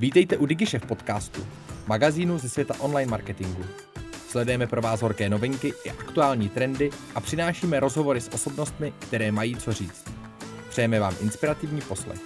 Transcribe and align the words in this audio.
Vítejte 0.00 0.36
u 0.36 0.46
DigiShef 0.46 0.86
podcastu, 0.86 1.46
magazínu 1.86 2.38
ze 2.38 2.48
světa 2.48 2.74
online 2.80 3.10
marketingu. 3.10 3.62
Sledujeme 4.28 4.66
pro 4.66 4.82
vás 4.82 5.02
horké 5.02 5.28
novinky 5.28 5.72
i 5.84 5.90
aktuální 5.90 6.48
trendy 6.48 6.90
a 7.14 7.20
přinášíme 7.20 7.80
rozhovory 7.80 8.20
s 8.20 8.28
osobnostmi, 8.28 8.92
které 8.98 9.32
mají 9.32 9.56
co 9.56 9.72
říct. 9.72 10.04
Přejeme 10.68 11.00
vám 11.00 11.14
inspirativní 11.20 11.80
poslech. 11.80 12.20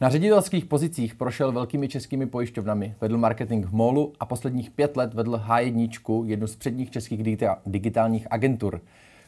Na 0.00 0.08
ředitelských 0.08 0.64
pozicích 0.64 1.14
prošel 1.14 1.52
velkými 1.52 1.88
českými 1.88 2.26
pojišťovnami, 2.26 2.94
vedl 3.00 3.18
marketing 3.18 3.66
v 3.66 3.72
MOLu 3.72 4.12
a 4.20 4.26
posledních 4.26 4.70
pět 4.70 4.96
let 4.96 5.14
vedl 5.14 5.42
H1, 5.48 6.24
jednu 6.24 6.46
z 6.46 6.56
předních 6.56 6.90
českých 6.90 7.22
digitálních 7.66 8.26
agentur. 8.30 8.80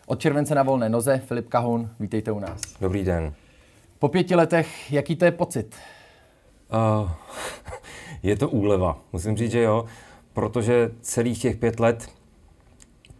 Od 0.07 0.21
července 0.21 0.55
na 0.55 0.63
volné 0.63 0.89
noze, 0.89 1.19
Filip 1.27 1.49
Kahun, 1.49 1.91
vítejte 2.01 2.33
u 2.33 2.39
nás. 2.39 2.61
Dobrý 2.81 3.05
den. 3.05 3.33
Po 3.99 4.09
pěti 4.09 4.35
letech, 4.35 4.93
jaký 4.93 5.17
to 5.17 5.25
je 5.25 5.31
pocit? 5.31 5.77
Uh, 7.03 7.11
je 8.23 8.37
to 8.37 8.49
úleva, 8.49 8.99
musím 9.13 9.37
říct, 9.37 9.51
že 9.51 9.63
jo, 9.63 9.85
protože 10.33 10.91
celých 11.01 11.43
těch 11.43 11.57
pět 11.57 11.81
let 11.81 12.09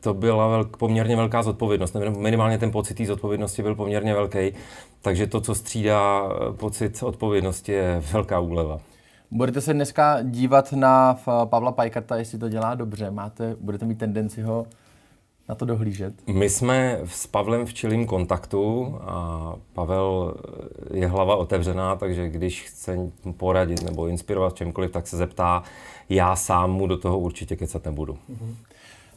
to 0.01 0.15
byla 0.15 0.49
velk, 0.49 0.77
poměrně 0.77 1.17
velká 1.17 1.43
zodpovědnost, 1.43 1.97
minimálně 2.19 2.59
ten 2.59 2.71
pocit 2.71 2.95
té 2.95 3.07
zodpovědnosti 3.07 3.63
byl 3.63 3.75
poměrně 3.75 4.15
velký, 4.15 4.53
takže 5.03 5.27
to, 5.27 5.41
co 5.41 5.55
střídá 5.55 6.23
eh, 6.23 6.53
pocit 6.53 7.03
odpovědnosti, 7.03 7.73
je 7.73 8.03
velká 8.13 8.41
úleva. 8.41 8.81
Budete 9.31 9.61
se 9.61 9.75
dneska 9.75 10.19
dívat 10.23 10.73
na 10.73 11.19
Pavla 11.45 11.73
Pajkarta, 11.73 12.17
jestli 12.17 12.39
to 12.39 12.49
dělá 12.49 12.75
dobře. 12.75 13.11
Máte, 13.11 13.57
budete 13.61 13.87
mít 13.87 13.99
tendenci 13.99 14.43
ho 14.43 14.67
na 15.51 15.55
to 15.55 15.65
dohlížet? 15.65 16.15
My 16.27 16.51
jsme 16.51 17.01
s 17.05 17.27
Pavlem 17.27 17.67
v 17.67 17.75
čilým 17.75 18.07
kontaktu 18.07 18.95
a 19.01 19.55
Pavel 19.73 20.35
je 20.95 21.07
hlava 21.07 21.37
otevřená, 21.37 21.97
takže 21.97 22.29
když 22.29 22.63
chce 22.63 22.97
poradit 23.37 23.83
nebo 23.83 24.07
inspirovat 24.07 24.55
čemkoliv, 24.55 24.91
tak 24.91 25.07
se 25.07 25.17
zeptá. 25.17 25.63
Já 26.09 26.37
sám 26.37 26.73
mu 26.73 26.87
do 26.87 26.97
toho 26.97 27.19
určitě 27.19 27.57
kecat 27.57 27.85
nebudu. 27.85 28.13
Mm-hmm. 28.13 28.55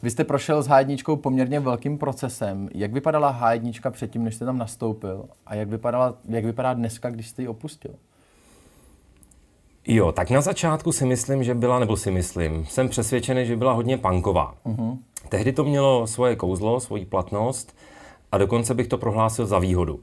Vy 0.02 0.10
jste 0.10 0.24
prošel 0.24 0.62
s 0.62 0.68
H1 0.68 1.16
poměrně 1.16 1.60
velkým 1.60 1.98
procesem. 1.98 2.68
Jak 2.74 2.92
vypadala 2.92 3.40
H1 3.40 3.90
předtím, 3.90 4.24
než 4.24 4.34
jste 4.34 4.44
tam 4.44 4.58
nastoupil? 4.58 5.24
A 5.46 5.54
jak, 5.54 5.68
vypadala, 5.68 6.14
jak 6.28 6.44
vypadá 6.44 6.74
dneska, 6.74 7.10
když 7.10 7.28
jste 7.28 7.42
ji 7.42 7.48
opustil? 7.48 7.94
Jo, 9.86 10.12
tak 10.12 10.30
na 10.30 10.40
začátku 10.40 10.92
si 10.92 11.06
myslím, 11.06 11.44
že 11.44 11.54
byla, 11.54 11.78
nebo 11.78 11.96
si 11.96 12.10
myslím, 12.10 12.66
jsem 12.66 12.88
přesvědčený, 12.88 13.46
že 13.46 13.56
byla 13.56 13.72
hodně 13.72 13.98
punková. 13.98 14.54
Uh-huh. 14.66 14.98
Tehdy 15.28 15.52
to 15.52 15.64
mělo 15.64 16.06
svoje 16.06 16.36
kouzlo, 16.36 16.80
svoji 16.80 17.04
platnost 17.04 17.76
a 18.32 18.38
dokonce 18.38 18.74
bych 18.74 18.88
to 18.88 18.98
prohlásil 18.98 19.46
za 19.46 19.58
výhodu. 19.58 20.00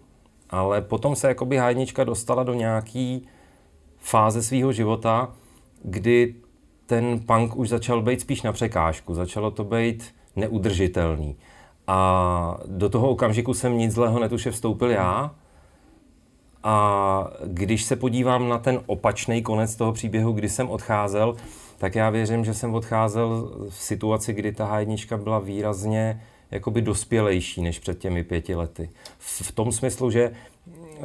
Ale 0.50 0.82
potom 0.82 1.16
se 1.16 1.28
jakoby 1.28 1.60
H1 1.60 2.06
dostala 2.06 2.44
do 2.44 2.54
nějaký 2.54 3.28
fáze 3.98 4.44
svého 4.44 4.72
života, 4.72 5.30
kdy 5.84 6.36
ten 6.86 7.20
punk 7.20 7.56
už 7.56 7.70
začal 7.70 8.02
být 8.02 8.22
spíš 8.22 8.42
na 8.42 8.54
překážku, 8.54 9.14
začalo 9.14 9.52
to 9.52 9.64
být 9.64 10.16
neudržitelný. 10.36 11.36
A 11.88 12.58
do 12.66 12.90
toho 12.90 13.10
okamžiku 13.10 13.54
jsem 13.54 13.78
nic 13.78 13.94
zlého 13.94 14.20
netuše 14.20 14.52
vstoupil 14.52 14.92
já. 14.92 15.36
A 16.64 17.28
když 17.46 17.84
se 17.84 17.96
podívám 17.96 18.50
na 18.50 18.58
ten 18.58 18.80
opačný 18.86 19.42
konec 19.42 19.76
toho 19.76 19.92
příběhu, 19.94 20.32
kdy 20.32 20.50
jsem 20.50 20.70
odcházel, 20.70 21.36
tak 21.82 21.96
já 21.96 22.10
věřím, 22.10 22.46
že 22.46 22.54
jsem 22.54 22.74
odcházel 22.74 23.52
v 23.70 23.76
situaci, 23.76 24.34
kdy 24.34 24.52
ta 24.52 24.66
h 24.66 25.18
byla 25.18 25.40
výrazně 25.40 26.22
jakoby 26.52 26.82
dospělejší 26.82 27.62
než 27.62 27.80
před 27.80 28.00
těmi 28.00 28.24
pěti 28.24 28.56
lety. 28.56 28.90
V 29.20 29.52
tom 29.52 29.72
smyslu, 29.72 30.12
že 30.12 30.32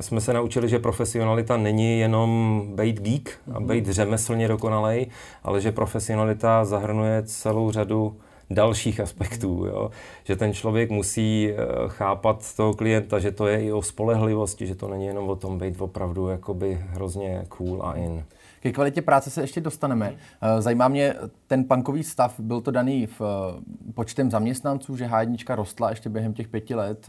jsme 0.00 0.20
se 0.20 0.32
naučili, 0.32 0.68
že 0.68 0.78
profesionalita 0.78 1.56
není 1.56 1.98
jenom 1.98 2.62
být 2.74 3.00
geek 3.00 3.38
a 3.54 3.58
mhm. 3.58 3.68
být 3.68 3.88
řemeslně 3.88 4.48
dokonalej, 4.48 5.06
ale 5.42 5.60
že 5.60 5.72
profesionalita 5.72 6.64
zahrnuje 6.64 7.22
celou 7.22 7.70
řadu 7.70 8.16
dalších 8.50 9.00
aspektů. 9.00 9.66
Jo? 9.66 9.90
Že 10.24 10.36
ten 10.36 10.54
člověk 10.54 10.90
musí 10.90 11.50
eh, 11.50 11.56
chápat 11.86 12.56
toho 12.56 12.74
klienta, 12.74 13.18
že 13.18 13.32
to 13.32 13.46
je 13.46 13.64
i 13.64 13.72
o 13.72 13.82
spolehlivosti, 13.82 14.66
že 14.66 14.74
to 14.74 14.88
není 14.88 15.06
jenom 15.06 15.28
o 15.28 15.36
tom 15.36 15.58
být 15.58 15.80
opravdu 15.80 16.28
jakoby 16.28 16.78
hrozně 16.90 17.44
cool 17.48 17.82
a 17.82 17.94
in. 17.94 18.24
Ke 18.60 18.72
kvalitě 18.72 19.02
práce 19.02 19.30
se 19.30 19.40
ještě 19.40 19.60
dostaneme. 19.60 20.14
Eh, 20.42 20.62
zajímá 20.62 20.88
mě 20.88 21.14
ten 21.46 21.64
pankový 21.64 22.02
stav. 22.02 22.40
Byl 22.40 22.60
to 22.60 22.70
daný 22.70 23.06
v 23.06 23.20
eh, 23.20 23.92
počtem 23.92 24.30
zaměstnanců, 24.30 24.96
že 24.96 25.06
H1 25.06 25.54
rostla 25.54 25.90
ještě 25.90 26.08
během 26.08 26.32
těch 26.34 26.48
pěti 26.48 26.74
let? 26.74 27.06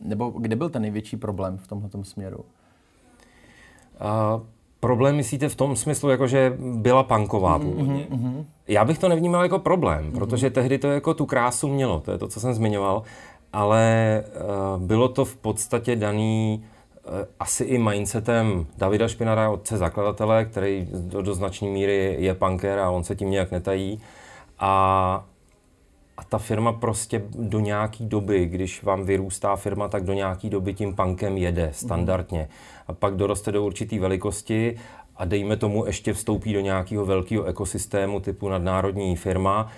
Nebo 0.00 0.30
kde 0.30 0.56
byl 0.56 0.70
ten 0.70 0.82
největší 0.82 1.16
problém 1.16 1.58
v 1.58 1.66
tomto 1.66 2.04
směru? 2.04 2.44
Uh, 4.00 4.42
problém 4.80 5.16
myslíte 5.16 5.48
v 5.48 5.56
tom 5.56 5.76
smyslu, 5.76 6.10
jako 6.10 6.26
že 6.26 6.56
byla 6.58 7.02
panková 7.02 7.58
mm-hmm, 7.58 7.62
původně? 7.62 8.06
Mm-hmm. 8.10 8.44
Já 8.68 8.84
bych 8.84 8.98
to 8.98 9.08
nevnímal 9.08 9.42
jako 9.42 9.58
problém, 9.58 10.04
mm-hmm. 10.04 10.18
protože 10.18 10.50
tehdy 10.50 10.78
to 10.78 10.86
jako 10.86 11.14
tu 11.14 11.26
krásu 11.26 11.68
mělo, 11.68 12.00
to 12.00 12.12
je 12.12 12.18
to, 12.18 12.28
co 12.28 12.40
jsem 12.40 12.54
zmiňoval, 12.54 13.02
ale 13.52 14.24
uh, 14.76 14.82
bylo 14.82 15.08
to 15.08 15.24
v 15.24 15.36
podstatě 15.36 15.96
daný 15.96 16.62
uh, 16.62 16.77
asi 17.40 17.64
i 17.64 17.78
mindsetem 17.78 18.66
Davida 18.76 19.08
Špinara, 19.08 19.50
otce 19.50 19.76
zakladatele, 19.76 20.44
který 20.44 20.88
do, 20.92 21.22
do 21.22 21.34
značné 21.34 21.68
míry 21.68 22.16
je 22.18 22.34
punker 22.34 22.78
a 22.78 22.90
on 22.90 23.04
se 23.04 23.16
tím 23.16 23.30
nějak 23.30 23.50
netají. 23.50 24.00
A 24.58 25.24
a 26.18 26.24
ta 26.24 26.38
firma 26.38 26.72
prostě 26.72 27.22
do 27.34 27.60
nějaké 27.60 28.04
doby, 28.04 28.46
když 28.46 28.82
vám 28.82 29.04
vyrůstá 29.04 29.56
firma, 29.56 29.88
tak 29.88 30.04
do 30.04 30.12
nějaké 30.12 30.50
doby 30.50 30.74
tím 30.74 30.94
punkem 30.94 31.36
jede 31.36 31.70
standardně. 31.72 32.48
A 32.86 32.92
pak 32.92 33.16
doroste 33.16 33.52
do 33.52 33.64
určité 33.64 33.98
velikosti 33.98 34.78
a 35.16 35.24
dejme 35.24 35.56
tomu 35.56 35.86
ještě 35.86 36.12
vstoupí 36.12 36.52
do 36.52 36.60
nějakého 36.60 37.06
velkého 37.06 37.44
ekosystému 37.44 38.20
typu 38.20 38.48
nadnárodní 38.48 39.16
firma 39.16 39.72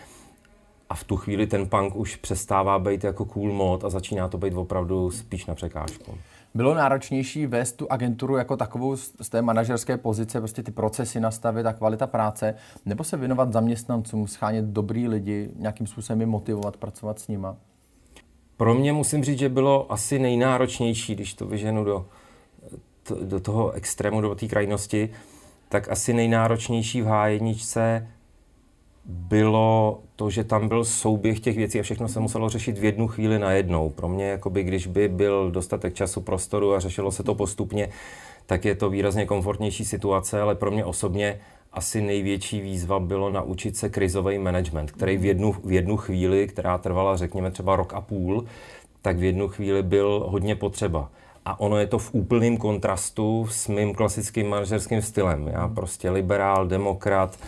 a 0.88 0.94
v 0.94 1.04
tu 1.04 1.16
chvíli 1.16 1.46
ten 1.46 1.68
punk 1.68 1.96
už 1.96 2.16
přestává 2.16 2.78
být 2.78 3.04
jako 3.04 3.24
cool 3.24 3.52
mod 3.52 3.84
a 3.84 3.90
začíná 3.90 4.28
to 4.28 4.38
být 4.38 4.54
opravdu 4.54 5.10
spíš 5.10 5.46
na 5.46 5.54
překážku. 5.54 6.18
Bylo 6.54 6.74
náročnější 6.74 7.46
vést 7.46 7.72
tu 7.72 7.92
agenturu 7.92 8.36
jako 8.36 8.56
takovou 8.56 8.96
z 8.96 9.28
té 9.30 9.42
manažerské 9.42 9.96
pozice, 9.96 10.40
prostě 10.40 10.62
ty 10.62 10.70
procesy 10.70 11.20
nastavit 11.20 11.66
a 11.66 11.72
kvalita 11.72 12.06
práce, 12.06 12.54
nebo 12.86 13.04
se 13.04 13.16
věnovat 13.16 13.52
zaměstnancům, 13.52 14.28
schánět 14.28 14.64
dobrý 14.64 15.08
lidi, 15.08 15.50
nějakým 15.56 15.86
způsobem 15.86 16.20
je 16.20 16.26
motivovat, 16.26 16.76
pracovat 16.76 17.18
s 17.18 17.28
nima? 17.28 17.56
Pro 18.56 18.74
mě 18.74 18.92
musím 18.92 19.24
říct, 19.24 19.38
že 19.38 19.48
bylo 19.48 19.92
asi 19.92 20.18
nejnáročnější, 20.18 21.14
když 21.14 21.34
to 21.34 21.46
vyženu 21.46 21.84
do, 21.84 22.06
do 23.22 23.40
toho 23.40 23.70
extrému, 23.70 24.20
do 24.20 24.34
té 24.34 24.48
krajnosti, 24.48 25.10
tak 25.68 25.88
asi 25.88 26.12
nejnáročnější 26.12 27.02
v 27.02 27.06
H1 27.06 28.06
bylo 29.04 30.00
to, 30.16 30.30
že 30.30 30.44
tam 30.44 30.68
byl 30.68 30.84
souběh 30.84 31.40
těch 31.40 31.56
věcí 31.56 31.80
a 31.80 31.82
všechno 31.82 32.08
se 32.08 32.20
muselo 32.20 32.48
řešit 32.48 32.78
v 32.78 32.84
jednu 32.84 33.08
chvíli 33.08 33.38
najednou. 33.38 33.90
Pro 33.90 34.08
mě, 34.08 34.24
jakoby, 34.24 34.62
když 34.62 34.86
by 34.86 35.08
byl 35.08 35.50
dostatek 35.50 35.94
času, 35.94 36.20
prostoru 36.20 36.74
a 36.74 36.80
řešilo 36.80 37.12
se 37.12 37.22
to 37.22 37.34
postupně, 37.34 37.88
tak 38.46 38.64
je 38.64 38.74
to 38.74 38.90
výrazně 38.90 39.26
komfortnější 39.26 39.84
situace, 39.84 40.40
ale 40.40 40.54
pro 40.54 40.70
mě 40.70 40.84
osobně 40.84 41.40
asi 41.72 42.00
největší 42.02 42.60
výzva 42.60 43.00
bylo 43.00 43.30
naučit 43.30 43.76
se 43.76 43.88
krizový 43.88 44.38
management, 44.38 44.90
který 44.90 45.16
v 45.16 45.24
jednu, 45.24 45.52
v 45.64 45.72
jednu 45.72 45.96
chvíli, 45.96 46.48
která 46.48 46.78
trvala 46.78 47.16
řekněme 47.16 47.50
třeba 47.50 47.76
rok 47.76 47.94
a 47.94 48.00
půl, 48.00 48.44
tak 49.02 49.16
v 49.16 49.24
jednu 49.24 49.48
chvíli 49.48 49.82
byl 49.82 50.24
hodně 50.28 50.54
potřeba. 50.54 51.10
A 51.44 51.60
ono 51.60 51.78
je 51.78 51.86
to 51.86 51.98
v 51.98 52.14
úplném 52.14 52.56
kontrastu 52.56 53.46
s 53.50 53.68
mým 53.68 53.94
klasickým 53.94 54.48
manažerským 54.48 55.02
stylem. 55.02 55.48
Já 55.48 55.68
prostě 55.68 56.10
liberál, 56.10 56.66
demokrat, 56.66 57.38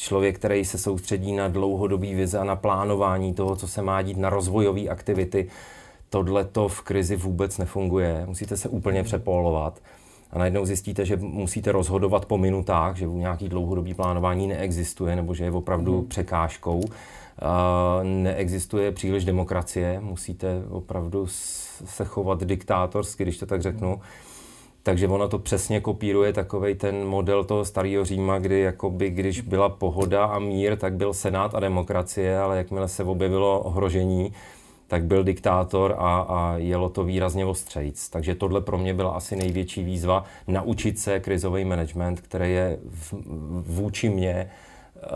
člověk, 0.00 0.38
který 0.38 0.64
se 0.64 0.78
soustředí 0.78 1.32
na 1.32 1.48
dlouhodobý 1.48 2.14
vize 2.14 2.38
a 2.38 2.44
na 2.44 2.56
plánování 2.56 3.34
toho, 3.34 3.56
co 3.56 3.68
se 3.68 3.82
má 3.82 4.02
dít 4.02 4.16
na 4.16 4.30
rozvojové 4.30 4.88
aktivity. 4.88 5.48
Tohle 6.10 6.44
to 6.44 6.68
v 6.68 6.82
krizi 6.82 7.16
vůbec 7.16 7.58
nefunguje. 7.58 8.22
Musíte 8.26 8.56
se 8.56 8.68
úplně 8.68 9.02
přepolovat. 9.02 9.80
A 10.36 10.38
najednou 10.38 10.64
zjistíte, 10.64 11.04
že 11.04 11.16
musíte 11.16 11.72
rozhodovat 11.72 12.26
po 12.26 12.38
minutách, 12.38 12.96
že 12.96 13.06
nějaký 13.06 13.48
dlouhodobý 13.48 13.94
plánování 13.94 14.46
neexistuje 14.46 15.16
nebo 15.16 15.34
že 15.34 15.44
je 15.44 15.50
opravdu 15.50 15.98
hmm. 15.98 16.08
překážkou. 16.08 16.80
Neexistuje 18.02 18.92
příliš 18.92 19.24
demokracie, 19.24 20.00
musíte 20.00 20.62
opravdu 20.68 21.26
se 21.84 22.04
chovat 22.04 22.44
diktátorsky, 22.44 23.22
když 23.22 23.38
to 23.38 23.46
tak 23.46 23.62
řeknu. 23.62 24.00
Takže 24.82 25.08
ono 25.08 25.28
to 25.28 25.38
přesně 25.38 25.80
kopíruje 25.80 26.32
takový 26.32 26.74
ten 26.74 27.06
model 27.06 27.44
toho 27.44 27.64
starého 27.64 28.04
Říma, 28.04 28.38
kdy 28.38 28.60
jakoby, 28.60 29.10
když 29.10 29.40
byla 29.40 29.68
pohoda 29.68 30.24
a 30.24 30.38
mír, 30.38 30.76
tak 30.76 30.94
byl 30.94 31.14
senát 31.14 31.54
a 31.54 31.60
demokracie, 31.60 32.38
ale 32.38 32.56
jakmile 32.56 32.88
se 32.88 33.04
objevilo 33.04 33.60
ohrožení, 33.60 34.32
tak 34.86 35.04
byl 35.04 35.24
diktátor 35.24 35.94
a, 35.98 36.20
a 36.20 36.56
jelo 36.56 36.88
to 36.88 37.04
výrazně 37.04 37.46
ostřejc. 37.46 38.08
Takže 38.08 38.34
tohle 38.34 38.60
pro 38.60 38.78
mě 38.78 38.94
byla 38.94 39.10
asi 39.10 39.36
největší 39.36 39.84
výzva, 39.84 40.24
naučit 40.48 40.98
se 40.98 41.20
krizový 41.20 41.64
management, 41.64 42.20
který 42.20 42.52
je 42.52 42.78
v, 42.90 43.14
vůči 43.66 44.08
mě 44.08 44.50
uh, 44.94 45.10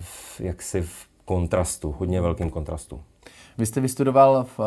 v, 0.00 0.40
jaksi 0.40 0.82
v 0.82 1.06
kontrastu, 1.24 1.94
hodně 1.98 2.20
velkým 2.20 2.50
kontrastu. 2.50 3.00
Vy 3.58 3.66
jste 3.66 3.80
vystudoval 3.80 4.46
v 4.56 4.58
uh, 4.58 4.66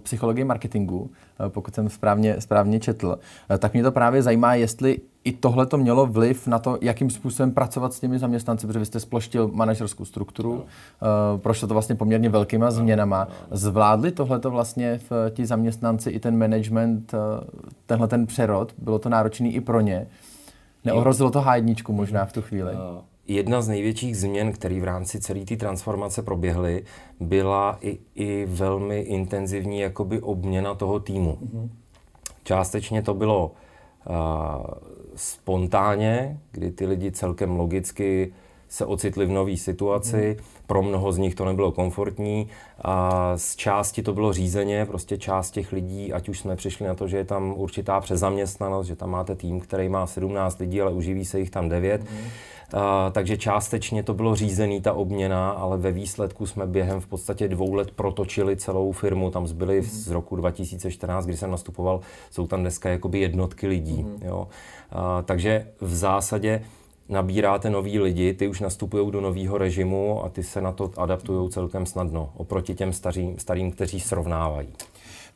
psychologii 0.00 0.44
marketingu, 0.44 1.00
uh, 1.00 1.08
pokud 1.48 1.74
jsem 1.74 1.88
správně, 1.88 2.40
správně 2.40 2.80
četl. 2.80 3.06
Uh, 3.50 3.56
tak 3.56 3.72
mě 3.72 3.82
to 3.82 3.92
právě 3.92 4.22
zajímá, 4.22 4.54
jestli 4.54 4.98
i 5.24 5.32
tohle 5.32 5.66
to 5.66 5.76
mělo 5.76 6.06
vliv 6.06 6.46
na 6.46 6.58
to, 6.58 6.78
jakým 6.80 7.10
způsobem 7.10 7.52
pracovat 7.52 7.92
s 7.92 8.00
těmi 8.00 8.18
zaměstnanci, 8.18 8.66
protože 8.66 8.78
vy 8.78 8.86
jste 8.86 9.00
sploštil 9.00 9.50
manažerskou 9.52 10.04
strukturu, 10.04 10.52
uh, 10.52 10.60
prošlo 11.36 11.68
to 11.68 11.74
vlastně 11.74 11.94
poměrně 11.94 12.28
velkýma 12.28 12.70
změnama. 12.70 13.28
Zvládli 13.50 14.12
tohle 14.12 14.38
to 14.38 14.50
vlastně 14.50 15.00
v 15.10 15.30
ti 15.30 15.46
zaměstnanci 15.46 16.10
i 16.10 16.20
ten 16.20 16.38
management, 16.38 17.14
uh, 17.14 17.20
tenhle 17.86 18.08
ten 18.08 18.26
přerod, 18.26 18.74
bylo 18.78 18.98
to 18.98 19.08
náročný 19.08 19.54
i 19.54 19.60
pro 19.60 19.80
ně. 19.80 20.06
Neohrozilo 20.84 21.30
to 21.30 21.40
H1 21.40 21.92
možná 21.92 22.24
v 22.24 22.32
tu 22.32 22.42
chvíli? 22.42 22.72
Jedna 23.28 23.60
z 23.62 23.68
největších 23.68 24.16
změn, 24.16 24.52
které 24.52 24.80
v 24.80 24.84
rámci 24.84 25.20
celé 25.20 25.44
té 25.44 25.56
transformace 25.56 26.22
proběhly, 26.22 26.84
byla 27.20 27.78
i, 27.80 27.98
i 28.14 28.46
velmi 28.48 29.00
intenzivní 29.00 29.80
jakoby 29.80 30.20
obměna 30.20 30.74
toho 30.74 31.00
týmu. 31.00 31.38
Mm-hmm. 31.42 31.68
Částečně 32.44 33.02
to 33.02 33.14
bylo 33.14 33.52
uh, 34.08 34.14
spontánně, 35.16 36.40
kdy 36.52 36.70
ty 36.70 36.86
lidi 36.86 37.12
celkem 37.12 37.56
logicky 37.56 38.32
se 38.68 38.86
ocitli 38.86 39.26
v 39.26 39.30
nové 39.30 39.56
situaci. 39.56 40.36
Mm. 40.38 40.44
Pro 40.66 40.82
mnoho 40.82 41.12
z 41.12 41.18
nich 41.18 41.34
to 41.34 41.44
nebylo 41.44 41.72
komfortní. 41.72 42.48
A 42.82 43.32
z 43.36 43.56
části 43.56 44.02
to 44.02 44.12
bylo 44.12 44.32
řízeně, 44.32 44.86
prostě 44.86 45.18
část 45.18 45.50
těch 45.50 45.72
lidí, 45.72 46.12
ať 46.12 46.28
už 46.28 46.38
jsme 46.38 46.56
přišli 46.56 46.86
na 46.86 46.94
to, 46.94 47.08
že 47.08 47.16
je 47.16 47.24
tam 47.24 47.54
určitá 47.56 48.00
přezaměstnanost, 48.00 48.86
že 48.86 48.96
tam 48.96 49.10
máte 49.10 49.34
tým, 49.34 49.60
který 49.60 49.88
má 49.88 50.06
17 50.06 50.58
lidí, 50.58 50.80
ale 50.80 50.92
uživí 50.92 51.24
se 51.24 51.40
jich 51.40 51.50
tam 51.50 51.68
9. 51.68 52.00
Mm. 52.00 52.18
Uh, 52.74 52.80
takže 53.12 53.36
částečně 53.36 54.02
to 54.02 54.14
bylo 54.14 54.34
řízený, 54.36 54.80
ta 54.80 54.92
obměna, 54.92 55.50
ale 55.50 55.78
ve 55.78 55.92
výsledku 55.92 56.46
jsme 56.46 56.66
během 56.66 57.00
v 57.00 57.06
podstatě 57.06 57.48
dvou 57.48 57.74
let 57.74 57.90
protočili 57.90 58.56
celou 58.56 58.92
firmu. 58.92 59.30
Tam 59.30 59.46
zbyly 59.46 59.76
mm. 59.80 59.86
z 59.86 60.08
roku 60.08 60.36
2014, 60.36 61.26
kdy 61.26 61.36
jsem 61.36 61.50
nastupoval, 61.50 62.00
jsou 62.30 62.46
tam 62.46 62.60
dneska 62.60 62.88
jakoby 62.90 63.18
jednotky 63.18 63.66
lidí. 63.66 64.02
Mm. 64.02 64.18
Jo. 64.22 64.48
Uh, 64.92 64.98
takže 65.24 65.66
v 65.80 65.94
zásadě 65.94 66.62
nabíráte 67.08 67.70
nový 67.70 67.98
lidi, 67.98 68.34
ty 68.34 68.48
už 68.48 68.60
nastupují 68.60 69.10
do 69.10 69.20
nového 69.20 69.58
režimu 69.58 70.24
a 70.24 70.28
ty 70.28 70.42
se 70.42 70.60
na 70.60 70.72
to 70.72 70.90
adaptují 70.96 71.50
celkem 71.50 71.86
snadno, 71.86 72.30
oproti 72.36 72.74
těm 72.74 72.92
starým, 72.92 73.38
starým 73.38 73.70
kteří 73.70 74.00
srovnávají. 74.00 74.68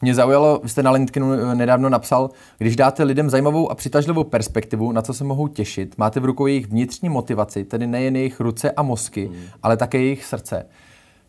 Mě 0.03 0.15
zaujalo, 0.15 0.61
vy 0.63 0.69
jste 0.69 0.83
na 0.83 0.91
LinkedInu 0.91 1.33
eh, 1.33 1.55
nedávno 1.55 1.89
napsal, 1.89 2.31
když 2.59 2.77
dáte 2.77 3.03
lidem 3.03 3.31
zajímavou 3.31 3.71
a 3.71 3.75
přitažlivou 3.75 4.25
perspektivu, 4.25 4.93
na 4.93 5.03
co 5.03 5.15
se 5.15 5.25
mohou 5.25 5.49
těšit, 5.49 5.99
máte 5.99 6.21
v 6.21 6.25
rukou 6.25 6.47
jejich 6.47 6.67
vnitřní 6.67 7.09
motivaci, 7.09 7.65
tedy 7.65 7.87
nejen 7.87 8.17
jejich 8.17 8.41
ruce 8.41 8.71
a 8.71 8.83
mozky, 8.83 9.27
hmm. 9.27 9.37
ale 9.63 9.77
také 9.77 9.99
jejich 9.99 10.25
srdce. 10.25 10.67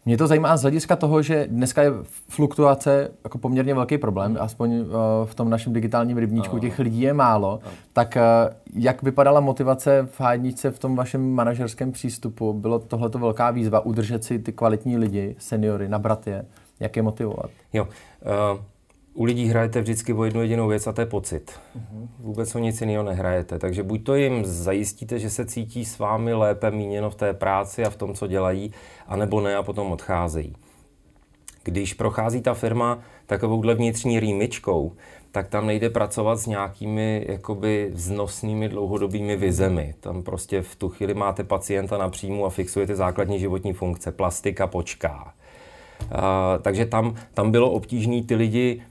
Mě 0.06 0.18
to 0.18 0.28
zajímá 0.28 0.58
z 0.58 0.62
hlediska 0.62 0.96
toho, 0.96 1.22
že 1.22 1.48
dneska 1.50 1.82
je 1.82 1.92
fluktuace 2.30 3.12
jako 3.24 3.38
poměrně 3.38 3.74
velký 3.74 3.98
problém, 3.98 4.32
hmm. 4.32 4.42
aspoň 4.42 4.80
uh, 4.80 4.86
v 5.26 5.36
tom 5.36 5.50
našem 5.50 5.74
digitálním 5.74 6.18
rybníčku, 6.18 6.60
těch 6.60 6.80
lidí 6.80 7.02
je 7.02 7.14
málo. 7.14 7.60
Tak 7.94 8.18
uh, 8.18 8.54
jak 8.84 9.04
vypadala 9.04 9.40
motivace 9.40 10.08
v 10.12 10.22
hádničce 10.22 10.72
v 10.72 10.80
tom 10.80 10.96
vašem 10.96 11.32
manažerském 11.32 11.92
přístupu? 11.92 12.54
Bylo 12.54 12.80
tohleto 12.80 13.20
velká 13.20 13.52
výzva 13.52 13.80
udržet 13.80 14.24
si 14.24 14.40
ty 14.40 14.52
kvalitní 14.52 14.98
lidi, 14.98 15.36
seniory, 15.40 15.90
nabrat 15.90 16.28
je? 16.28 16.46
Jak 16.80 16.96
je 16.96 17.04
motivovat? 17.04 17.52
Jo. 17.74 17.88
Uh 18.54 18.60
u 19.13 19.24
lidí 19.24 19.45
hrajete 19.45 19.81
vždycky 19.81 20.13
o 20.13 20.24
jednu 20.24 20.42
jedinou 20.42 20.68
věc 20.68 20.88
a 20.88 20.92
to 20.92 21.01
je 21.01 21.06
pocit. 21.06 21.51
Uh-huh. 21.77 22.07
Vůbec 22.19 22.56
o 22.56 22.60
nic 22.60 22.81
jiného 22.81 23.04
nehrajete. 23.04 23.60
Takže 23.60 23.83
buď 23.83 24.04
to 24.04 24.15
jim 24.15 24.45
zajistíte, 24.45 25.19
že 25.19 25.30
se 25.30 25.45
cítí 25.45 25.86
s 25.86 26.00
vámi 26.00 26.33
lépe 26.33 26.71
míněno 26.71 27.10
v 27.10 27.15
té 27.15 27.33
práci 27.33 27.86
a 27.86 27.89
v 27.89 27.95
tom, 27.95 28.13
co 28.13 28.27
dělají, 28.27 28.74
anebo 29.07 29.42
ne 29.42 29.56
a 29.56 29.63
potom 29.63 29.92
odcházejí. 29.92 30.56
Když 31.63 31.94
prochází 31.94 32.42
ta 32.42 32.54
firma 32.54 33.00
takovouhle 33.25 33.75
vnitřní 33.75 34.19
rýmičkou, 34.19 34.92
tak 35.31 35.48
tam 35.48 35.68
nejde 35.68 35.89
pracovat 35.89 36.36
s 36.36 36.45
nějakými 36.45 37.25
jakoby 37.30 37.92
vznosnými 37.94 38.69
dlouhodobými 38.69 39.38
vizemi. 39.38 39.95
Tam 40.00 40.24
prostě 40.24 40.62
v 40.62 40.75
tu 40.75 40.89
chvíli 40.89 41.13
máte 41.13 41.44
pacienta 41.44 41.98
na 41.98 42.10
příjmu 42.10 42.45
a 42.45 42.50
fixujete 42.50 42.95
základní 42.95 43.39
životní 43.39 43.74
funkce. 43.74 44.12
Plastika 44.12 44.68
počká 44.68 45.33
takže 46.62 46.86
tam, 46.86 47.16
tam 47.34 47.52
bylo 47.52 47.72
obtížné 47.72 48.24
ty 48.24 48.36
lidi, 48.36 48.82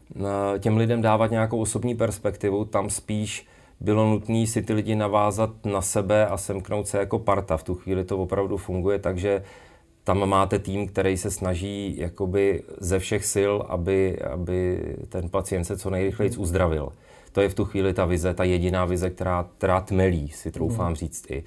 těm 0.58 0.76
lidem 0.76 1.02
dávat 1.02 1.30
nějakou 1.30 1.60
osobní 1.60 1.94
perspektivu, 1.94 2.64
tam 2.64 2.90
spíš 2.90 3.46
bylo 3.82 4.10
nutné 4.10 4.46
si 4.46 4.62
ty 4.62 4.72
lidi 4.72 4.94
navázat 4.94 5.50
na 5.64 5.82
sebe 5.82 6.26
a 6.26 6.36
semknout 6.36 6.88
se 6.88 6.98
jako 6.98 7.18
parta. 7.18 7.56
V 7.56 7.62
tu 7.62 7.74
chvíli 7.74 8.04
to 8.04 8.18
opravdu 8.18 8.56
funguje, 8.56 8.98
takže 8.98 9.42
tam 10.04 10.28
máte 10.28 10.58
tým, 10.58 10.88
který 10.88 11.16
se 11.16 11.30
snaží 11.30 11.98
jakoby 11.98 12.62
ze 12.80 12.98
všech 12.98 13.24
sil, 13.34 13.52
aby, 13.68 14.18
aby 14.18 14.82
ten 15.08 15.28
pacient 15.28 15.64
se 15.64 15.78
co 15.78 15.90
nejrychleji 15.90 16.36
uzdravil. 16.36 16.92
To 17.32 17.40
je 17.40 17.48
v 17.48 17.54
tu 17.54 17.64
chvíli 17.64 17.94
ta 17.94 18.04
vize, 18.04 18.34
ta 18.34 18.44
jediná 18.44 18.84
vize, 18.84 19.10
která, 19.10 19.46
která 19.58 19.80
tmelí, 19.80 20.28
si 20.28 20.50
troufám 20.50 20.86
mhm. 20.86 20.96
říct 20.96 21.30
i. 21.30 21.44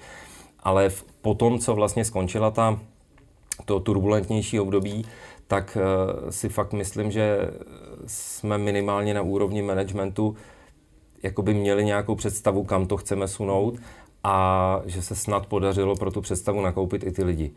Ale 0.60 0.88
v, 0.88 1.04
po 1.22 1.34
tom, 1.34 1.58
co 1.58 1.74
vlastně 1.74 2.04
skončila 2.04 2.50
ta, 2.50 2.80
to 3.64 3.80
turbulentnější 3.80 4.60
období, 4.60 5.04
tak 5.46 5.78
eh, 5.80 6.32
si 6.32 6.48
fakt 6.48 6.72
myslím, 6.72 7.10
že 7.10 7.50
jsme 8.06 8.58
minimálně 8.58 9.14
na 9.14 9.22
úrovni 9.22 9.62
managementu 9.62 10.36
jakoby 11.22 11.54
měli 11.54 11.84
nějakou 11.84 12.14
představu, 12.14 12.64
kam 12.64 12.86
to 12.86 12.96
chceme 12.96 13.28
sunout 13.28 13.74
a 14.24 14.80
že 14.86 15.02
se 15.02 15.16
snad 15.16 15.46
podařilo 15.46 15.96
pro 15.96 16.10
tu 16.10 16.20
představu 16.20 16.60
nakoupit 16.60 17.04
i 17.04 17.12
ty 17.12 17.24
lidi. 17.24 17.52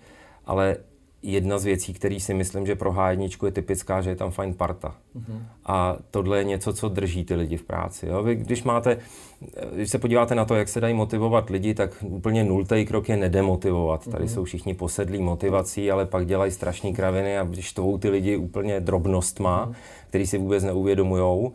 Ale 0.45 0.77
jedna 1.23 1.57
z 1.57 1.65
věcí, 1.65 1.93
který 1.93 2.19
si 2.19 2.33
myslím, 2.33 2.65
že 2.65 2.75
pro 2.75 2.91
H1 2.91 3.45
je 3.45 3.51
typická, 3.51 4.01
že 4.01 4.09
je 4.09 4.15
tam 4.15 4.31
fajn 4.31 4.53
parta. 4.53 4.95
Uh-huh. 5.17 5.41
A 5.65 5.97
tohle 6.11 6.37
je 6.37 6.43
něco, 6.43 6.73
co 6.73 6.89
drží 6.89 7.25
ty 7.25 7.35
lidi 7.35 7.57
v 7.57 7.63
práci. 7.63 8.07
Jo? 8.07 8.23
Vy, 8.23 8.35
když 8.35 8.63
máte, 8.63 8.97
když 9.73 9.89
se 9.89 9.99
podíváte 9.99 10.35
na 10.35 10.45
to, 10.45 10.55
jak 10.55 10.69
se 10.69 10.81
dají 10.81 10.93
motivovat 10.93 11.49
lidi, 11.49 11.73
tak 11.73 11.91
úplně 12.01 12.43
nultý 12.43 12.85
krok 12.85 13.09
je 13.09 13.17
nedemotivovat. 13.17 14.05
Uh-huh. 14.05 14.11
Tady 14.11 14.23
mhm. 14.23 14.33
jsou 14.33 14.43
všichni 14.43 14.73
posedlí 14.73 15.21
motivací, 15.21 15.91
ale 15.91 16.05
pak 16.05 16.25
dělají 16.25 16.51
strašní 16.51 16.93
kraviny 16.93 17.37
a 17.37 17.43
když 17.43 17.73
tvou 17.73 17.97
ty 17.97 18.09
lidi 18.09 18.37
úplně 18.37 18.79
drobnostma, 18.79 19.67
uh-huh. 19.67 19.75
který 20.09 20.27
si 20.27 20.37
vůbec 20.37 20.63
neuvědomujou, 20.63 21.53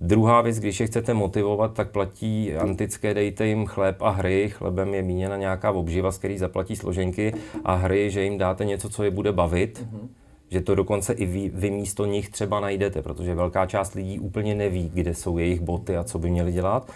Druhá 0.00 0.40
věc, 0.40 0.58
když 0.58 0.80
je 0.80 0.86
chcete 0.86 1.14
motivovat, 1.14 1.74
tak 1.74 1.90
platí 1.90 2.54
antické, 2.54 3.14
dejte 3.14 3.46
jim 3.46 3.66
chléb 3.66 4.02
a 4.02 4.10
hry. 4.10 4.48
Chlebem 4.48 4.94
je 4.94 5.02
míněna 5.02 5.36
nějaká 5.36 5.72
obživa, 5.72 6.12
z 6.12 6.18
který 6.18 6.38
zaplatí 6.38 6.76
složenky 6.76 7.34
a 7.64 7.74
hry, 7.74 8.10
že 8.10 8.22
jim 8.22 8.38
dáte 8.38 8.64
něco, 8.64 8.88
co 8.88 9.04
je 9.04 9.10
bude 9.10 9.32
bavit. 9.32 9.86
Mm-hmm. 9.92 10.08
Že 10.50 10.60
to 10.60 10.74
dokonce 10.74 11.12
i 11.12 11.26
vy, 11.26 11.50
vy 11.54 11.70
místo 11.70 12.06
nich 12.06 12.28
třeba 12.28 12.60
najdete, 12.60 13.02
protože 13.02 13.34
velká 13.34 13.66
část 13.66 13.94
lidí 13.94 14.18
úplně 14.18 14.54
neví, 14.54 14.90
kde 14.94 15.14
jsou 15.14 15.38
jejich 15.38 15.60
boty 15.60 15.96
a 15.96 16.04
co 16.04 16.18
by 16.18 16.30
měli 16.30 16.52
dělat. 16.52 16.90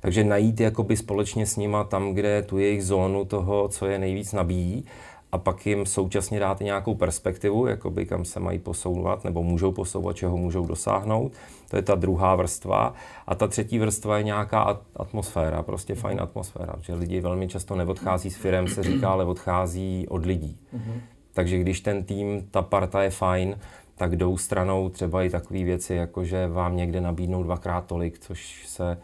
Takže 0.00 0.24
najít 0.24 0.60
jakoby 0.60 0.96
společně 0.96 1.46
s 1.46 1.56
nima 1.56 1.84
tam, 1.84 2.12
kde 2.12 2.42
tu 2.42 2.58
jejich 2.58 2.84
zónu 2.84 3.24
toho, 3.24 3.68
co 3.68 3.86
je 3.86 3.98
nejvíc 3.98 4.32
nabíjí 4.32 4.84
a 5.32 5.38
pak 5.38 5.66
jim 5.66 5.86
současně 5.86 6.40
dáte 6.40 6.64
nějakou 6.64 6.94
perspektivu, 6.94 7.66
jakoby 7.66 8.06
kam 8.06 8.24
se 8.24 8.40
mají 8.40 8.58
posouvat 8.58 9.24
nebo 9.24 9.42
můžou 9.42 9.72
posouvat, 9.72 10.16
čeho 10.16 10.36
můžou 10.36 10.66
dosáhnout. 10.66 11.32
To 11.70 11.76
je 11.76 11.82
ta 11.82 11.94
druhá 11.94 12.34
vrstva. 12.36 12.94
A 13.26 13.34
ta 13.34 13.48
třetí 13.48 13.78
vrstva 13.78 14.18
je 14.18 14.24
nějaká 14.24 14.80
atmosféra, 14.96 15.62
prostě 15.62 15.94
fajn 15.94 16.20
atmosféra, 16.20 16.74
že 16.80 16.94
lidi 16.94 17.20
velmi 17.20 17.48
často 17.48 17.76
neodchází 17.76 18.30
s 18.30 18.36
firem, 18.36 18.68
se 18.68 18.82
říká, 18.82 19.10
ale 19.10 19.24
odchází 19.24 20.06
od 20.08 20.26
lidí. 20.26 20.58
Mm-hmm. 20.76 21.00
Takže 21.32 21.58
když 21.58 21.80
ten 21.80 22.04
tým, 22.04 22.48
ta 22.50 22.62
parta 22.62 23.02
je 23.02 23.10
fajn, 23.10 23.58
tak 23.96 24.16
jdou 24.16 24.36
stranou 24.36 24.88
třeba 24.88 25.22
i 25.22 25.30
takové 25.30 25.64
věci, 25.64 25.94
jako 25.94 26.24
že 26.24 26.46
vám 26.46 26.76
někde 26.76 27.00
nabídnou 27.00 27.42
dvakrát 27.42 27.86
tolik, 27.86 28.18
což 28.18 28.66
se 28.66 28.98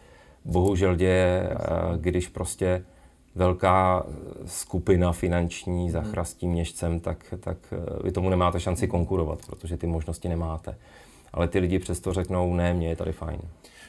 bohužel 0.45 0.95
děje, 0.95 1.49
eh, 1.49 1.57
když 1.97 2.27
prostě 2.27 2.83
velká 3.35 4.03
skupina 4.45 5.11
finanční 5.11 5.91
za 5.91 5.99
hmm. 5.99 6.11
chrastím 6.11 6.51
měšcem, 6.51 6.99
tak, 6.99 7.33
tak 7.39 7.57
eh, 7.71 8.03
vy 8.03 8.11
tomu 8.11 8.29
nemáte 8.29 8.59
šanci 8.59 8.87
konkurovat, 8.87 9.39
protože 9.45 9.77
ty 9.77 9.87
možnosti 9.87 10.29
nemáte. 10.29 10.75
Ale 11.33 11.47
ty 11.47 11.59
lidi 11.59 11.79
přesto 11.79 12.13
řeknou, 12.13 12.53
ne, 12.53 12.73
mě 12.73 12.89
je 12.89 12.95
tady 12.95 13.11
fajn. 13.11 13.39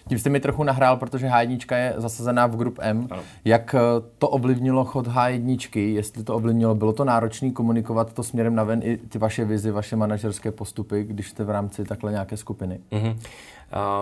Tím 0.08 0.18
jste 0.18 0.30
mi 0.30 0.40
trochu 0.40 0.64
nahrál, 0.64 0.96
protože 0.96 1.26
H1 1.26 1.76
je 1.76 1.94
zasazená 1.96 2.46
v 2.46 2.56
Group 2.56 2.78
M. 2.82 3.08
Ano. 3.10 3.22
Jak 3.44 3.74
eh, 3.74 3.78
to 4.18 4.28
ovlivnilo 4.28 4.84
chod 4.84 5.08
H1, 5.08 5.78
jestli 5.78 6.24
to 6.24 6.34
ovlivnilo, 6.34 6.74
bylo 6.74 6.92
to 6.92 7.04
náročné 7.04 7.50
komunikovat 7.50 8.12
to 8.12 8.22
směrem 8.22 8.54
na 8.54 8.64
ven 8.64 8.80
i 8.82 8.96
ty 8.96 9.18
vaše 9.18 9.44
vizi, 9.44 9.70
vaše 9.70 9.96
manažerské 9.96 10.50
postupy, 10.50 11.04
když 11.04 11.28
jste 11.28 11.44
v 11.44 11.50
rámci 11.50 11.84
takhle 11.84 12.12
nějaké 12.12 12.36
skupiny? 12.36 12.80
Uh-huh. 12.92 13.16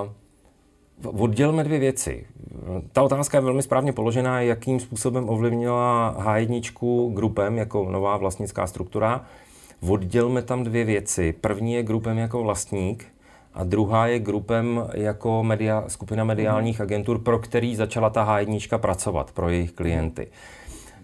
Uh, 0.05 0.11
Oddělme 1.05 1.65
dvě 1.65 1.79
věci. 1.79 2.27
Ta 2.93 3.03
otázka 3.03 3.39
je 3.39 3.43
velmi 3.43 3.63
správně 3.63 3.93
položená, 3.93 4.41
jakým 4.41 4.81
způsobem 4.81 5.29
ovlivnila 5.29 6.17
H1 6.19 7.13
grupem 7.15 7.59
jako 7.59 7.91
nová 7.91 8.17
vlastnická 8.17 8.67
struktura. 8.67 9.25
Oddělme 9.89 10.43
tam 10.43 10.65
dvě 10.65 10.85
věci. 10.85 11.35
První 11.41 11.73
je 11.73 11.83
grupem 11.83 12.19
jako 12.19 12.43
vlastník 12.43 13.07
a 13.55 13.65
druhá 13.65 14.07
je 14.07 14.19
grupem 14.19 14.89
jako 14.95 15.45
media, 15.45 15.85
skupina 15.89 16.25
mediálních 16.25 16.81
agentur, 16.81 17.19
pro 17.19 17.39
který 17.39 17.77
začala 17.77 18.11
ta 18.11 18.27
H1 18.27 18.79
pracovat, 18.79 19.33
pro 19.33 19.49
jejich 19.49 19.73
klienty. 19.73 20.29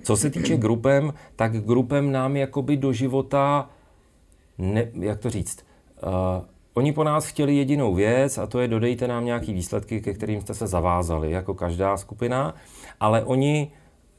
Co 0.03 0.17
se 0.17 0.31
týče 0.31 0.57
grupem, 0.57 1.15
tak 1.37 1.61
grupem 1.61 2.13
nám 2.13 2.37
jakoby 2.37 2.77
do 2.77 2.93
života, 2.93 3.71
ne, 4.59 4.91
jak 4.95 5.19
to 5.19 5.31
říct, 5.31 5.65
Uh, 6.03 6.45
oni 6.75 6.93
po 6.93 7.05
nás 7.05 7.27
chtěli 7.27 7.57
jedinou 7.57 7.95
věc 7.95 8.39
a 8.39 8.47
to 8.47 8.61
je 8.61 8.69
dodejte 8.69 9.09
nám 9.09 9.25
nějaký 9.25 9.53
výsledky, 9.53 10.01
ke 10.01 10.15
kterým 10.15 10.41
jste 10.41 10.55
se 10.55 10.67
zavázali, 10.67 11.31
jako 11.31 11.55
každá 11.55 11.97
skupina, 11.97 12.55
ale 13.01 13.25
oni 13.25 13.71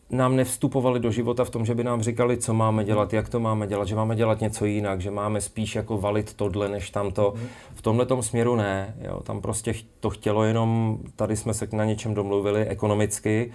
nám 0.10 0.36
nevstupovali 0.36 1.00
do 1.00 1.12
života 1.12 1.46
v 1.46 1.50
tom, 1.50 1.66
že 1.66 1.76
by 1.76 1.84
nám 1.84 2.02
říkali, 2.02 2.38
co 2.38 2.54
máme 2.54 2.84
dělat, 2.84 3.14
jak 3.14 3.30
to 3.30 3.40
máme 3.40 3.68
dělat, 3.68 3.88
že 3.88 3.96
máme 3.96 4.16
dělat 4.16 4.42
něco 4.42 4.66
jinak, 4.66 5.02
že 5.02 5.12
máme 5.12 5.42
spíš 5.42 5.76
jako 5.76 5.98
valit 5.98 6.34
tohle 6.34 6.70
než 6.70 6.90
tamto. 6.90 7.34
V 7.76 7.82
tomhle 7.82 8.08
směru 8.22 8.56
ne. 8.56 8.96
Jo. 9.02 9.20
Tam 9.24 9.42
prostě 9.42 9.74
to 10.00 10.10
chtělo 10.10 10.44
jenom, 10.44 10.98
tady 11.16 11.36
jsme 11.36 11.54
se 11.54 11.68
na 11.72 11.86
něčem 11.86 12.14
domluvili 12.14 12.66
ekonomicky 12.66 13.52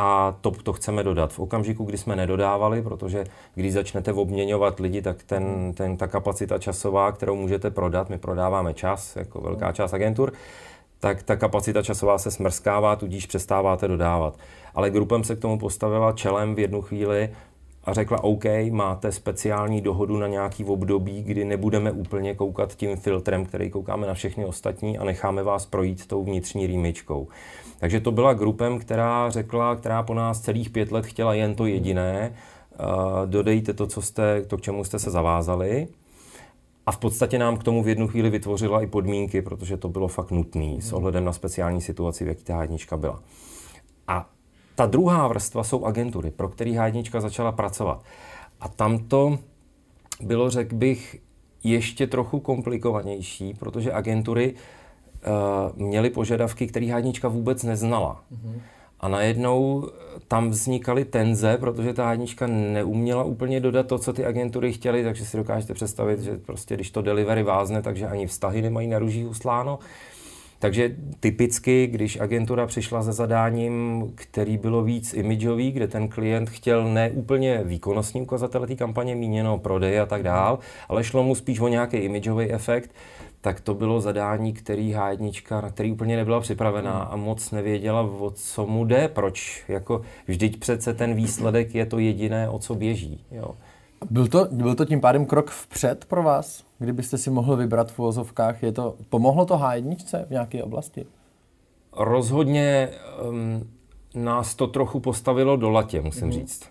a 0.00 0.34
to, 0.40 0.50
to 0.50 0.72
chceme 0.72 1.02
dodat. 1.02 1.32
V 1.32 1.38
okamžiku, 1.38 1.84
kdy 1.84 1.98
jsme 1.98 2.16
nedodávali, 2.16 2.82
protože 2.82 3.24
když 3.54 3.72
začnete 3.72 4.12
obměňovat 4.12 4.80
lidi, 4.80 5.02
tak 5.02 5.22
ten, 5.22 5.72
ten, 5.74 5.96
ta 5.96 6.06
kapacita 6.06 6.58
časová, 6.58 7.12
kterou 7.12 7.36
můžete 7.36 7.70
prodat, 7.70 8.10
my 8.10 8.18
prodáváme 8.18 8.74
čas, 8.74 9.16
jako 9.16 9.40
velká 9.40 9.72
část 9.72 9.94
agentur, 9.94 10.32
tak 11.00 11.22
ta 11.22 11.36
kapacita 11.36 11.82
časová 11.82 12.18
se 12.18 12.30
smrskává, 12.30 12.96
tudíž 12.96 13.26
přestáváte 13.26 13.88
dodávat. 13.88 14.38
Ale 14.74 14.90
grupem 14.90 15.24
se 15.24 15.36
k 15.36 15.38
tomu 15.38 15.58
postavila 15.58 16.12
čelem 16.12 16.54
v 16.54 16.58
jednu 16.58 16.82
chvíli 16.82 17.30
a 17.84 17.92
řekla, 17.92 18.24
OK, 18.24 18.44
máte 18.70 19.12
speciální 19.12 19.80
dohodu 19.80 20.16
na 20.16 20.26
nějaký 20.26 20.64
období, 20.64 21.22
kdy 21.22 21.44
nebudeme 21.44 21.92
úplně 21.92 22.34
koukat 22.34 22.74
tím 22.74 22.96
filtrem, 22.96 23.44
který 23.44 23.70
koukáme 23.70 24.06
na 24.06 24.14
všechny 24.14 24.44
ostatní 24.44 24.98
a 24.98 25.04
necháme 25.04 25.42
vás 25.42 25.66
projít 25.66 26.06
tou 26.06 26.24
vnitřní 26.24 26.66
rýmičkou. 26.66 27.28
Takže 27.78 28.00
to 28.00 28.12
byla 28.12 28.34
grupem, 28.34 28.78
která 28.78 29.30
řekla, 29.30 29.76
která 29.76 30.02
po 30.02 30.14
nás 30.14 30.40
celých 30.40 30.70
pět 30.70 30.92
let 30.92 31.06
chtěla 31.06 31.34
jen 31.34 31.54
to 31.54 31.66
jediné, 31.66 32.32
uh, 32.80 32.86
dodejte 33.26 33.72
to, 33.72 33.86
co 33.86 34.02
jste, 34.02 34.42
to, 34.42 34.56
k 34.56 34.60
čemu 34.60 34.84
jste 34.84 34.98
se 34.98 35.10
zavázali. 35.10 35.88
A 36.86 36.92
v 36.92 36.98
podstatě 36.98 37.38
nám 37.38 37.56
k 37.56 37.64
tomu 37.64 37.82
v 37.82 37.88
jednu 37.88 38.08
chvíli 38.08 38.30
vytvořila 38.30 38.82
i 38.82 38.86
podmínky, 38.86 39.42
protože 39.42 39.76
to 39.76 39.88
bylo 39.88 40.08
fakt 40.08 40.30
nutné 40.30 40.76
s 40.80 40.92
ohledem 40.92 41.24
na 41.24 41.32
speciální 41.32 41.80
situaci, 41.80 42.24
v 42.24 42.28
jaký 42.28 42.44
ta 42.44 42.56
hádnička 42.56 42.96
byla. 42.96 43.22
A 44.08 44.28
ta 44.74 44.86
druhá 44.86 45.28
vrstva 45.28 45.64
jsou 45.64 45.84
agentury, 45.84 46.30
pro 46.30 46.48
který 46.48 46.74
hádnička 46.74 47.20
začala 47.20 47.52
pracovat. 47.52 48.04
A 48.60 48.68
tam 48.68 48.98
to 48.98 49.38
bylo, 50.20 50.50
řekl 50.50 50.74
bych, 50.74 51.20
ještě 51.64 52.06
trochu 52.06 52.40
komplikovanější, 52.40 53.54
protože 53.54 53.92
agentury 53.92 54.52
uh, 54.52 54.58
měly 55.76 56.10
požadavky, 56.10 56.66
které 56.66 56.86
hádnička 56.86 57.28
vůbec 57.28 57.62
neznala. 57.62 58.22
Mm-hmm. 58.32 58.60
A 59.00 59.08
najednou 59.08 59.88
tam 60.28 60.50
vznikaly 60.50 61.04
tenze, 61.04 61.56
protože 61.56 61.94
ta 61.94 62.04
hádnička 62.04 62.46
neuměla 62.46 63.24
úplně 63.24 63.60
dodat 63.60 63.86
to, 63.86 63.98
co 63.98 64.12
ty 64.12 64.26
agentury 64.26 64.72
chtěly, 64.72 65.04
takže 65.04 65.24
si 65.24 65.36
dokážete 65.36 65.74
představit, 65.74 66.20
že 66.20 66.36
prostě 66.36 66.74
když 66.74 66.90
to 66.90 67.02
delivery 67.02 67.42
vázne, 67.42 67.82
takže 67.82 68.06
ani 68.06 68.26
vztahy 68.26 68.62
nemají 68.62 68.88
na 68.88 68.98
růží 68.98 69.26
usláno. 69.26 69.78
Takže 70.58 70.96
typicky, 71.20 71.86
když 71.86 72.20
agentura 72.20 72.66
přišla 72.66 73.02
se 73.02 73.12
zadáním, 73.12 74.04
který 74.14 74.58
bylo 74.58 74.84
víc 74.84 75.14
imidžový, 75.14 75.72
kde 75.72 75.88
ten 75.88 76.08
klient 76.08 76.50
chtěl 76.50 76.84
ne 76.92 77.10
úplně 77.10 77.60
výkonnostní 77.64 78.22
ukazatele 78.22 78.66
té 78.66 78.76
kampaně, 78.76 79.14
míněno 79.14 79.58
prodej 79.58 80.00
a 80.00 80.06
tak 80.06 80.22
dál, 80.22 80.58
ale 80.88 81.04
šlo 81.04 81.22
mu 81.22 81.34
spíš 81.34 81.60
o 81.60 81.68
nějaký 81.68 81.96
imidžový 81.96 82.52
efekt, 82.52 82.90
tak 83.40 83.60
to 83.60 83.74
bylo 83.74 84.00
zadání, 84.00 84.52
který 84.52 84.94
H1, 84.94 85.62
na 85.62 85.70
který 85.70 85.92
úplně 85.92 86.16
nebyla 86.16 86.40
připravená 86.40 86.92
a 86.92 87.16
moc 87.16 87.50
nevěděla, 87.50 88.00
o 88.00 88.30
co 88.30 88.66
mu 88.66 88.84
jde, 88.84 89.08
proč. 89.08 89.64
Jako 89.68 90.00
vždyť 90.26 90.58
přece 90.58 90.94
ten 90.94 91.14
výsledek 91.14 91.74
je 91.74 91.86
to 91.86 91.98
jediné, 91.98 92.48
o 92.48 92.58
co 92.58 92.74
běží. 92.74 93.24
Jo. 93.30 93.54
Byl 94.10 94.28
to, 94.28 94.48
byl 94.50 94.74
to 94.74 94.84
tím 94.84 95.00
pádem 95.00 95.26
krok 95.26 95.50
vpřed 95.50 96.04
pro 96.04 96.22
vás? 96.22 96.64
Kdybyste 96.78 97.18
si 97.18 97.30
mohl 97.30 97.56
vybrat 97.56 97.92
v 97.92 97.98
uvozovkách, 97.98 98.62
je 98.62 98.72
to, 98.72 98.96
pomohlo 99.08 99.44
to 99.44 99.54
H1 99.54 100.24
v 100.26 100.30
nějaké 100.30 100.62
oblasti? 100.62 101.06
Rozhodně 101.96 102.88
um, 103.28 103.70
nás 104.14 104.54
to 104.54 104.66
trochu 104.66 105.00
postavilo 105.00 105.56
do 105.56 105.70
latě, 105.70 106.00
musím 106.00 106.26
mm. 106.26 106.32
říct. 106.32 106.62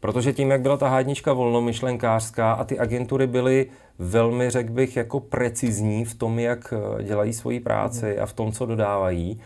Protože 0.00 0.32
tím, 0.32 0.50
jak 0.50 0.60
byla 0.60 0.76
ta 0.76 0.88
hádnička 0.88 1.32
volnomyšlenkářská 1.32 2.52
a 2.52 2.64
ty 2.64 2.78
agentury 2.78 3.26
byly 3.26 3.66
velmi, 3.98 4.50
řekl 4.50 4.72
bych, 4.72 4.96
jako 4.96 5.20
precizní 5.20 6.04
v 6.04 6.14
tom, 6.14 6.38
jak 6.38 6.74
eh, 6.76 7.02
dělají 7.02 7.32
svoji 7.32 7.60
práci 7.60 8.18
a 8.18 8.26
v 8.26 8.32
tom, 8.32 8.52
co 8.52 8.66
dodávají, 8.66 9.40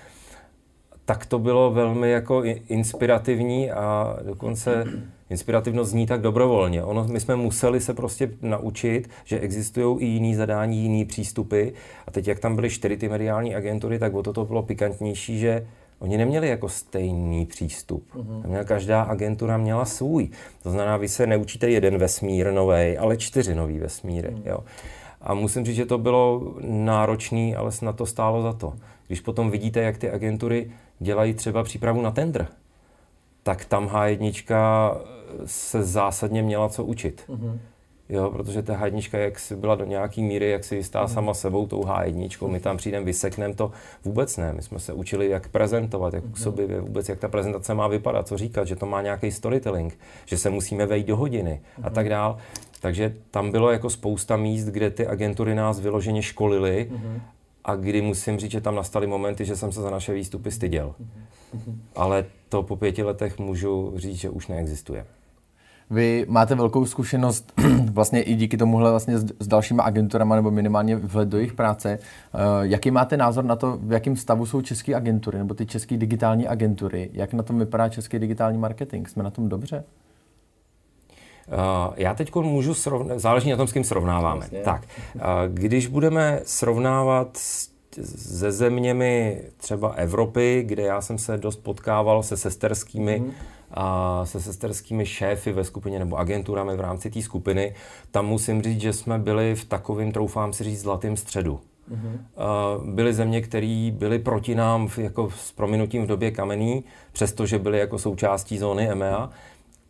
tak 1.04 1.26
to 1.26 1.38
bylo 1.38 1.70
velmi 1.70 2.10
jako 2.10 2.42
inspirativní 2.68 3.70
a 3.70 4.16
dokonce 4.22 4.84
inspirativnost 5.30 5.90
zní 5.90 6.06
tak 6.06 6.20
dobrovolně. 6.20 6.84
Ono, 6.84 7.04
my 7.04 7.20
jsme 7.20 7.36
museli 7.36 7.80
se 7.80 7.94
prostě 7.94 8.30
naučit, 8.42 9.10
že 9.24 9.40
existují 9.40 10.00
i 10.00 10.06
jiný 10.06 10.34
zadání, 10.34 10.82
jiný 10.82 11.04
přístupy. 11.04 11.68
A 12.06 12.10
teď, 12.10 12.28
jak 12.28 12.38
tam 12.38 12.54
byly 12.54 12.70
čtyři 12.70 12.96
ty 12.96 13.08
mediální 13.08 13.54
agentury, 13.54 13.98
tak 13.98 14.14
o 14.14 14.22
to, 14.22 14.32
to 14.32 14.44
bylo 14.44 14.62
pikantnější, 14.62 15.38
že 15.38 15.66
Oni 15.98 16.16
neměli 16.16 16.48
jako 16.48 16.68
stejný 16.68 17.46
přístup. 17.46 18.04
Uh-huh. 18.14 18.46
Měla, 18.46 18.64
každá 18.64 19.02
agentura 19.02 19.56
měla 19.56 19.84
svůj. 19.84 20.28
To 20.62 20.70
znamená, 20.70 20.96
vy 20.96 21.08
se 21.08 21.26
neučíte 21.26 21.70
jeden 21.70 21.98
vesmír 21.98 22.52
nový, 22.52 22.98
ale 22.98 23.16
čtyři 23.16 23.54
nový 23.54 23.78
vesmíry. 23.78 24.28
Uh-huh. 24.28 24.42
Jo. 24.44 24.58
A 25.20 25.34
musím 25.34 25.64
říct, 25.64 25.76
že 25.76 25.86
to 25.86 25.98
bylo 25.98 26.54
náročné, 26.60 27.56
ale 27.56 27.72
snad 27.72 27.96
to 27.96 28.06
stálo 28.06 28.42
za 28.42 28.52
to. 28.52 28.72
Když 29.06 29.20
potom 29.20 29.50
vidíte, 29.50 29.80
jak 29.80 29.98
ty 29.98 30.10
agentury 30.10 30.70
dělají 30.98 31.34
třeba 31.34 31.62
přípravu 31.62 32.02
na 32.02 32.10
tender, 32.10 32.46
tak 33.42 33.64
tam 33.64 33.88
H1 33.88 34.96
se 35.44 35.82
zásadně 35.82 36.42
měla 36.42 36.68
co 36.68 36.84
učit. 36.84 37.24
Uh-huh. 37.28 37.58
Jo, 38.08 38.30
protože 38.30 38.62
ta 38.62 38.74
H1, 38.74 39.18
jak 39.18 39.38
si 39.38 39.56
byla 39.56 39.74
do 39.74 39.84
nějaký 39.84 40.22
míry, 40.22 40.50
jak 40.50 40.64
si 40.64 40.76
jistá 40.76 41.08
sama 41.08 41.34
sebou 41.34 41.66
tou 41.66 41.82
H1, 41.82 42.48
my 42.48 42.60
tam 42.60 42.76
přijdeme, 42.76 43.06
vysekneme 43.06 43.54
to, 43.54 43.70
vůbec 44.04 44.36
ne. 44.36 44.52
My 44.52 44.62
jsme 44.62 44.78
se 44.78 44.92
učili, 44.92 45.28
jak 45.28 45.48
prezentovat, 45.48 46.14
jak 46.14 46.24
působit, 46.24 46.70
vůbec 46.80 47.08
jak 47.08 47.18
ta 47.18 47.28
prezentace 47.28 47.74
má 47.74 47.88
vypadat, 47.88 48.28
co 48.28 48.36
říkat, 48.36 48.64
že 48.64 48.76
to 48.76 48.86
má 48.86 49.02
nějaký 49.02 49.30
storytelling, 49.30 49.98
že 50.24 50.38
se 50.38 50.50
musíme 50.50 50.86
vejít 50.86 51.06
do 51.06 51.16
hodiny 51.16 51.60
a 51.82 51.90
tak 51.90 52.08
dál. 52.08 52.36
Takže 52.80 53.14
tam 53.30 53.50
bylo 53.50 53.70
jako 53.70 53.90
spousta 53.90 54.36
míst, 54.36 54.64
kde 54.64 54.90
ty 54.90 55.06
agentury 55.06 55.54
nás 55.54 55.80
vyloženě 55.80 56.22
školily 56.22 56.90
a 57.64 57.76
kdy 57.76 58.02
musím 58.02 58.38
říct, 58.38 58.50
že 58.50 58.60
tam 58.60 58.74
nastaly 58.74 59.06
momenty, 59.06 59.44
že 59.44 59.56
jsem 59.56 59.72
se 59.72 59.80
za 59.80 59.90
naše 59.90 60.12
výstupy 60.12 60.50
styděl. 60.50 60.94
Ale 61.96 62.24
to 62.48 62.62
po 62.62 62.76
pěti 62.76 63.02
letech 63.02 63.38
můžu 63.38 63.92
říct, 63.96 64.16
že 64.16 64.30
už 64.30 64.48
neexistuje. 64.48 65.06
Vy 65.90 66.26
máte 66.28 66.54
velkou 66.54 66.86
zkušenost 66.86 67.52
vlastně 67.92 68.22
i 68.22 68.34
díky 68.34 68.56
tomuhle 68.56 68.90
vlastně 68.90 69.18
s, 69.18 69.48
dalšíma 69.48 69.82
agenturama 69.82 70.36
nebo 70.36 70.50
minimálně 70.50 70.96
vhled 70.96 71.28
do 71.28 71.36
jejich 71.36 71.52
práce. 71.52 71.98
Uh, 72.34 72.40
jaký 72.62 72.90
máte 72.90 73.16
názor 73.16 73.44
na 73.44 73.56
to, 73.56 73.78
v 73.82 73.92
jakém 73.92 74.16
stavu 74.16 74.46
jsou 74.46 74.62
české 74.62 74.94
agentury 74.94 75.38
nebo 75.38 75.54
ty 75.54 75.66
české 75.66 75.96
digitální 75.96 76.48
agentury? 76.48 77.10
Jak 77.12 77.32
na 77.32 77.42
tom 77.42 77.58
vypadá 77.58 77.88
český 77.88 78.18
digitální 78.18 78.58
marketing? 78.58 79.08
Jsme 79.08 79.22
na 79.22 79.30
tom 79.30 79.48
dobře? 79.48 79.84
Uh, 81.48 81.94
já 81.96 82.14
teď 82.14 82.34
můžu 82.34 82.74
srovnat, 82.74 83.18
záleží 83.18 83.50
na 83.50 83.56
tom, 83.56 83.66
s 83.66 83.72
kým 83.72 83.84
srovnáváme. 83.84 84.40
Vlastně. 84.40 84.60
Tak, 84.60 84.82
uh, 85.14 85.20
když 85.48 85.86
budeme 85.86 86.40
srovnávat 86.44 87.38
se 88.16 88.52
zeměmi 88.52 89.42
třeba 89.56 89.88
Evropy, 89.88 90.64
kde 90.66 90.82
já 90.82 91.00
jsem 91.00 91.18
se 91.18 91.38
dost 91.38 91.56
potkával 91.56 92.22
se 92.22 92.36
sesterskými 92.36 93.20
mm 93.20 93.32
a 93.76 94.20
se 94.24 94.40
sesterskými 94.40 95.06
šéfy 95.06 95.52
ve 95.52 95.64
skupině 95.64 95.98
nebo 95.98 96.16
agenturami 96.16 96.76
v 96.76 96.80
rámci 96.80 97.10
té 97.10 97.22
skupiny, 97.22 97.74
tam 98.10 98.26
musím 98.26 98.62
říct, 98.62 98.80
že 98.80 98.92
jsme 98.92 99.18
byli 99.18 99.54
v 99.54 99.64
takovém, 99.64 100.12
troufám 100.12 100.52
si 100.52 100.64
říct, 100.64 100.80
zlatém 100.80 101.16
středu. 101.16 101.60
Mm-hmm. 101.90 102.18
Byly 102.94 103.14
země, 103.14 103.40
které 103.40 103.90
byly 103.92 104.18
proti 104.18 104.54
nám 104.54 104.88
v, 104.88 104.98
jako 104.98 105.30
s 105.30 105.52
prominutím 105.52 106.04
v 106.04 106.06
době 106.06 106.30
kamenný, 106.30 106.84
přestože 107.12 107.58
byly 107.58 107.78
jako 107.78 107.98
součástí 107.98 108.58
zóny 108.58 108.88
EMEA. 108.88 109.30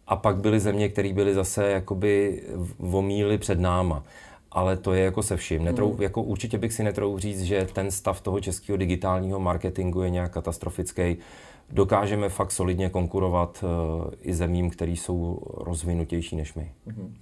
A 0.07 0.17
pak 0.17 0.37
byly 0.37 0.61
země, 0.61 0.89
které 0.89 1.13
byly 1.13 1.35
zase 1.35 1.71
jakoby 1.71 2.43
vomíly 2.79 3.39
před 3.39 3.61
náma. 3.61 4.03
Ale 4.51 4.77
to 4.77 4.93
je 4.93 5.05
jako 5.05 5.23
se 5.23 5.37
vším. 5.37 5.65
Netrou, 5.65 5.95
mm. 5.95 6.03
jako 6.03 6.23
určitě 6.23 6.59
bych 6.59 6.73
si 6.73 6.83
netrou 6.83 7.19
říct, 7.19 7.43
že 7.43 7.67
ten 7.73 7.91
stav 7.91 8.21
toho 8.21 8.41
českého 8.41 8.77
digitálního 8.77 9.41
marketingu 9.41 10.03
je 10.03 10.11
nějak 10.11 10.33
katastrofický 10.33 11.17
dokážeme 11.73 12.29
fakt 12.29 12.53
solidně 12.53 12.89
konkurovat 12.89 13.65
eh, 13.65 14.15
i 14.23 14.35
zemím, 14.35 14.71
které 14.71 14.93
jsou 14.93 15.39
rozvinutější 15.57 16.37
než 16.37 16.55
my. 16.55 16.71
Mhm. 16.87 17.15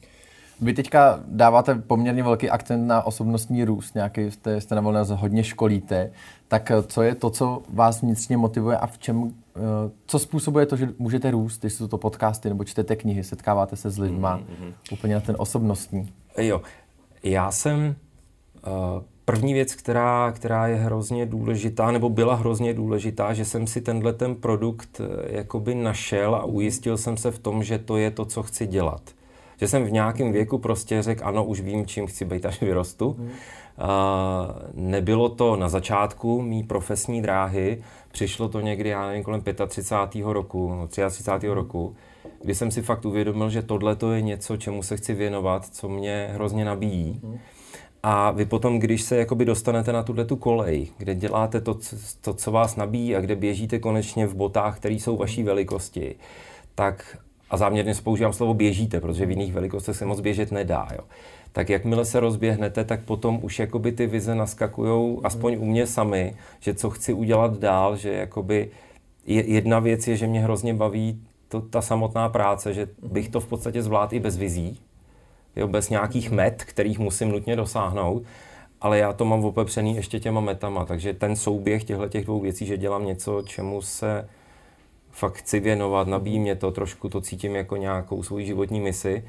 Vy 0.61 0.75
teďka 0.75 1.21
dáváte 1.27 1.75
poměrně 1.75 2.23
velký 2.23 2.51
akcent 2.51 2.87
na 2.87 3.03
osobnostní 3.03 3.65
růst, 3.65 3.95
nějaký 3.95 4.31
jste, 4.31 4.61
jste 4.61 4.75
na 4.75 4.81
volné 4.81 5.01
hodně 5.03 5.45
školíte, 5.45 6.11
tak 6.49 6.71
eh, 6.71 6.83
co 6.83 7.03
je 7.03 7.15
to, 7.15 7.31
co 7.31 7.63
vás 7.69 8.03
vnitřně 8.03 8.37
motivuje 8.37 8.79
a 8.79 8.87
v 8.87 8.99
čem, 8.99 9.35
co 10.07 10.19
způsobuje 10.19 10.67
to, 10.67 10.77
že 10.77 10.89
můžete 10.99 11.31
růst, 11.31 11.61
když 11.61 11.73
jsou 11.73 11.89
to 11.89 11.99
podcasty 11.99 12.49
nebo 12.49 12.65
čtete 12.65 12.97
knihy, 12.97 13.25
setkáváte 13.25 13.77
se 13.77 13.91
s 13.91 13.99
lidma, 13.99 14.39
mm-hmm. 14.39 14.73
úplně 14.93 15.15
na 15.15 15.21
ten 15.21 15.37
osobnostní? 15.39 16.13
Jo, 16.39 16.63
já 17.23 17.51
jsem 17.51 17.97
uh, 18.67 19.03
První 19.25 19.55
věc, 19.55 19.75
která, 19.75 20.33
která 20.33 20.67
je 20.67 20.77
hrozně 20.77 21.27
důležitá, 21.27 21.91
nebo 21.91 22.09
byla 22.09 22.35
hrozně 22.35 22.75
důležitá, 22.75 23.33
že 23.33 23.45
jsem 23.45 23.67
si 23.67 23.81
tenhle 23.81 24.13
ten 24.13 24.35
produkt 24.35 25.01
eh, 25.01 25.37
jakoby 25.37 25.75
našel 25.75 26.35
a 26.35 26.45
ujistil 26.45 26.97
jsem 26.97 27.17
se 27.17 27.31
v 27.31 27.39
tom, 27.39 27.63
že 27.63 27.79
to 27.79 27.97
je 27.97 28.11
to, 28.11 28.25
co 28.25 28.43
chci 28.43 28.67
dělat. 28.67 29.03
Že 29.61 29.69
jsem 29.69 29.85
v 29.85 29.93
nějakém 29.93 30.33
věku 30.33 30.59
prostě 30.59 31.03
řekl, 31.03 31.25
ano, 31.25 31.45
už 31.45 31.61
vím, 31.61 31.87
čím 31.87 32.07
chci 32.07 32.25
být, 32.25 32.47
až 32.47 32.61
vyrostu. 32.61 33.17
Mm. 33.19 33.25
Uh, 33.25 33.31
nebylo 34.75 35.29
to 35.29 35.57
na 35.57 35.69
začátku 35.69 36.43
mý 36.43 36.63
profesní 36.63 37.23
dráhy, 37.23 37.83
přišlo 38.13 38.49
to 38.49 38.61
někdy, 38.61 38.89
já 38.89 39.07
nevím, 39.07 39.23
kolem 39.23 39.43
35. 39.69 40.25
roku, 40.25 40.75
no 40.75 40.89
33. 40.89 41.47
Mm. 41.47 41.53
roku, 41.53 41.97
kdy 42.43 42.55
jsem 42.55 42.71
si 42.71 42.83
fakt 42.83 43.05
uvědomil, 43.05 43.51
že 43.51 43.63
tohle 43.63 43.97
to 43.97 44.13
je 44.13 44.23
něco, 44.23 44.57
čemu 44.57 44.83
se 44.83 44.97
chci 44.97 45.15
věnovat, 45.15 45.67
co 45.67 45.89
mě 45.89 46.31
hrozně 46.33 46.65
nabíjí. 46.65 47.21
Mm. 47.23 47.39
A 48.03 48.31
vy 48.31 48.45
potom, 48.45 48.79
když 48.79 49.03
se 49.03 49.17
jakoby 49.17 49.45
dostanete 49.45 49.93
na 49.93 50.03
tuhle 50.03 50.25
tu 50.25 50.37
kolej, 50.37 50.89
kde 50.99 51.15
děláte 51.15 51.61
to, 51.61 51.79
to, 52.21 52.35
co 52.35 52.53
vás 52.53 52.77
nabíjí 52.77 53.17
a 53.17 53.21
kde 53.21 53.37
běžíte 53.37 53.79
konečně 53.79 54.27
v 54.27 54.35
botách, 54.35 54.77
které 54.77 54.95
jsou 54.95 55.17
vaší 55.17 55.43
velikosti, 55.43 56.15
tak 56.75 57.19
a 57.53 57.57
záměrně 57.57 57.95
spoužívám 57.95 58.33
slovo 58.33 58.55
běžíte, 58.55 59.01
protože 59.01 59.27
v 59.27 59.31
jiných 59.31 59.53
velikostech 59.53 59.97
se 59.97 60.07
moc 60.07 60.21
běžet 60.21 60.53
nedá. 60.53 60.89
Jo. 60.93 61.05
Tak 61.53 61.71
jakmile 61.71 62.05
se 62.05 62.21
rozběhnete, 62.21 62.85
tak 62.85 63.05
potom 63.05 63.39
už 63.43 63.59
jakoby 63.59 63.93
ty 63.93 64.07
vize 64.07 64.35
naskakují, 64.35 65.19
aspoň 65.25 65.57
u 65.61 65.65
mě 65.65 65.87
sami, 65.87 66.35
že 66.61 66.75
co 66.75 66.91
chci 66.91 67.13
udělat 67.13 67.59
dál, 67.59 67.97
že 67.97 68.13
jakoby 68.13 68.71
jedna 69.27 69.79
věc 69.79 70.09
je, 70.09 70.17
že 70.17 70.27
mě 70.27 70.41
hrozně 70.41 70.75
baví 70.75 71.23
to, 71.49 71.61
ta 71.61 71.83
samotná 71.83 72.29
práce, 72.29 72.75
že 72.75 72.89
bych 73.03 73.29
to 73.29 73.41
v 73.41 73.47
podstatě 73.47 73.83
zvládl 73.83 74.15
i 74.15 74.21
bez 74.21 74.37
vizí, 74.37 74.81
jo, 75.57 75.69
bez 75.69 75.91
nějakých 75.91 76.31
met, 76.31 76.65
kterých 76.65 76.99
musím 76.99 77.29
nutně 77.29 77.57
dosáhnout, 77.57 78.23
ale 78.81 78.99
já 78.99 79.13
to 79.13 79.25
mám 79.25 79.45
opepřený 79.45 79.97
ještě 79.97 80.21
těma 80.21 80.41
metama, 80.41 80.85
takže 80.85 81.15
ten 81.15 81.37
souběh 81.37 81.85
těchto 81.85 82.09
těch 82.09 82.25
dvou 82.25 82.41
věcí, 82.41 82.67
že 82.67 82.77
dělám 82.77 83.07
něco, 83.07 83.43
čemu 83.43 83.83
se 83.83 84.29
fakt 85.13 85.35
chci 85.35 85.61
věnovat, 85.61 86.09
nabíjí 86.09 86.39
mě 86.39 86.57
to, 86.57 86.71
trošku 86.71 87.09
to 87.09 87.21
cítím 87.21 87.57
jako 87.57 87.77
nějakou 87.77 88.23
svoji 88.23 88.47
životní 88.47 88.81
misi 88.81 89.25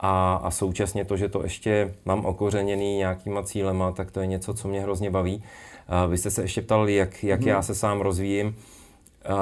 a, 0.00 0.34
a 0.34 0.50
současně 0.50 1.04
to, 1.04 1.16
že 1.16 1.28
to 1.28 1.42
ještě 1.42 1.94
mám 2.04 2.26
okořeněný 2.26 2.96
nějakýma 2.96 3.42
cílema, 3.42 3.92
tak 3.92 4.10
to 4.10 4.20
je 4.20 4.26
něco, 4.26 4.54
co 4.54 4.68
mě 4.68 4.80
hrozně 4.80 5.10
baví. 5.10 5.36
Uh, 5.36 6.10
vy 6.10 6.18
jste 6.18 6.30
se 6.30 6.42
ještě 6.42 6.62
ptal, 6.62 6.88
jak, 6.88 7.24
jak 7.24 7.40
hmm. 7.40 7.48
já 7.48 7.62
se 7.62 7.74
sám 7.74 8.00
rozvíjím. 8.00 8.46
Uh, 8.46 9.34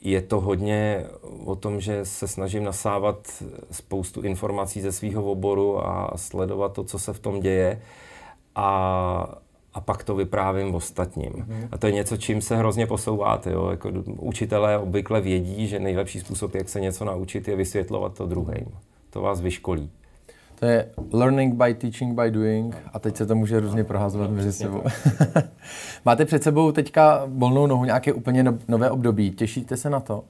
je 0.00 0.22
to 0.22 0.40
hodně 0.40 1.04
o 1.44 1.56
tom, 1.56 1.80
že 1.80 2.04
se 2.04 2.28
snažím 2.28 2.64
nasávat 2.64 3.42
spoustu 3.70 4.22
informací 4.22 4.80
ze 4.80 4.92
svého 4.92 5.24
oboru 5.24 5.86
a 5.86 6.12
sledovat 6.16 6.72
to, 6.72 6.84
co 6.84 6.98
se 6.98 7.12
v 7.12 7.18
tom 7.18 7.40
děje. 7.40 7.82
A, 8.54 9.38
a 9.74 9.80
pak 9.80 10.04
to 10.04 10.14
vyprávím 10.14 10.74
ostatním. 10.74 11.32
Mm-hmm. 11.32 11.68
A 11.72 11.78
to 11.78 11.86
je 11.86 11.92
něco, 11.92 12.16
čím 12.16 12.40
se 12.40 12.56
hrozně 12.56 12.86
posouváte. 12.86 13.52
Jo? 13.52 13.68
Jako 13.70 13.90
učitelé 14.18 14.78
obvykle 14.78 15.20
vědí, 15.20 15.66
že 15.66 15.78
nejlepší 15.78 16.20
způsob, 16.20 16.54
jak 16.54 16.68
se 16.68 16.80
něco 16.80 17.04
naučit, 17.04 17.48
je 17.48 17.56
vysvětlovat 17.56 18.14
to 18.14 18.26
druhým. 18.26 18.66
To 19.10 19.20
vás 19.22 19.40
vyškolí. 19.40 19.90
To 20.60 20.66
je 20.66 20.88
learning 21.12 21.54
by 21.54 21.74
teaching 21.74 22.20
by 22.20 22.30
doing 22.30 22.76
a 22.92 22.98
teď 22.98 23.16
se 23.16 23.26
to 23.26 23.34
může 23.34 23.60
různě 23.60 23.84
prohazovat 23.84 24.30
mezi 24.30 24.52
sebou. 24.52 24.82
Máte 26.04 26.24
před 26.24 26.42
sebou 26.42 26.72
teďka 26.72 27.22
volnou 27.26 27.66
nohu 27.66 27.84
nějaké 27.84 28.12
úplně 28.12 28.42
no, 28.42 28.58
nové 28.68 28.90
období. 28.90 29.30
Těšíte 29.30 29.76
se 29.76 29.90
na 29.90 30.00
to? 30.00 30.24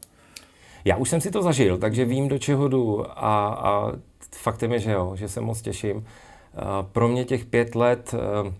Já 0.85 0.97
už 0.97 1.11
jsem 1.11 1.21
si 1.21 1.31
to 1.31 1.43
zažil, 1.43 1.79
takže 1.79 2.05
vím, 2.05 2.29
do 2.29 2.39
čeho 2.39 2.69
jdu 2.69 3.11
a, 3.11 3.47
a 3.49 3.93
faktem 4.37 4.73
je, 4.73 4.79
že 4.79 4.93
jo, 4.93 5.13
že 5.17 5.29
se 5.29 5.41
moc 5.41 5.63
těším. 5.63 6.05
Pro 6.93 7.09
mě 7.09 7.25
těch 7.25 7.45
pět 7.45 7.75
let 7.75 8.15
eh, 8.15 8.53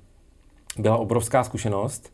byla 0.79 0.97
obrovská 0.97 1.45
zkušenost, 1.45 2.13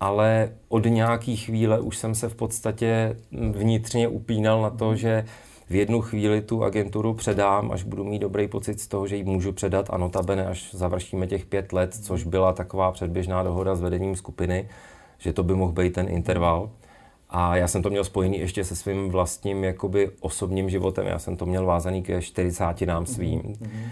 ale 0.00 0.52
od 0.68 0.84
nějaký 0.84 1.36
chvíle 1.36 1.80
už 1.80 1.96
jsem 1.96 2.14
se 2.14 2.28
v 2.28 2.34
podstatě 2.34 3.16
vnitřně 3.32 4.08
upínal 4.08 4.62
na 4.62 4.70
to, 4.70 4.96
že 4.96 5.24
v 5.70 5.74
jednu 5.74 6.00
chvíli 6.00 6.42
tu 6.42 6.64
agenturu 6.64 7.14
předám, 7.14 7.72
až 7.72 7.82
budu 7.82 8.04
mít 8.04 8.18
dobrý 8.18 8.48
pocit 8.48 8.80
z 8.80 8.88
toho, 8.88 9.06
že 9.06 9.16
ji 9.16 9.24
můžu 9.24 9.52
předat 9.52 9.86
a 9.90 9.98
notabene, 9.98 10.46
až 10.46 10.74
završíme 10.74 11.26
těch 11.26 11.46
pět 11.46 11.72
let, 11.72 11.94
což 11.94 12.24
byla 12.24 12.52
taková 12.52 12.92
předběžná 12.92 13.42
dohoda 13.42 13.74
s 13.74 13.80
vedením 13.80 14.16
skupiny, 14.16 14.68
že 15.18 15.32
to 15.32 15.42
by 15.42 15.54
mohl 15.54 15.72
být 15.72 15.92
ten 15.92 16.08
interval. 16.08 16.70
A 17.30 17.56
já 17.56 17.68
jsem 17.68 17.82
to 17.82 17.90
měl 17.90 18.04
spojený 18.04 18.38
ještě 18.38 18.64
se 18.64 18.76
svým 18.76 19.08
vlastním 19.08 19.64
jakoby 19.64 20.10
osobním 20.20 20.70
životem. 20.70 21.06
Já 21.06 21.18
jsem 21.18 21.36
to 21.36 21.46
měl 21.46 21.66
vázaný 21.66 22.02
ke 22.02 22.22
40 22.22 22.82
nám 22.86 23.06
svým. 23.06 23.40
Mm-hmm 23.40 23.88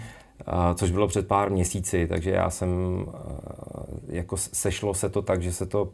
což 0.75 0.91
bylo 0.91 1.07
před 1.07 1.27
pár 1.27 1.51
měsíci, 1.51 2.07
takže 2.07 2.31
já 2.31 2.49
jsem, 2.49 2.69
jako 4.07 4.37
sešlo 4.37 4.93
se 4.93 5.09
to 5.09 5.21
tak, 5.21 5.41
že 5.41 5.53
se 5.53 5.65
to 5.65 5.89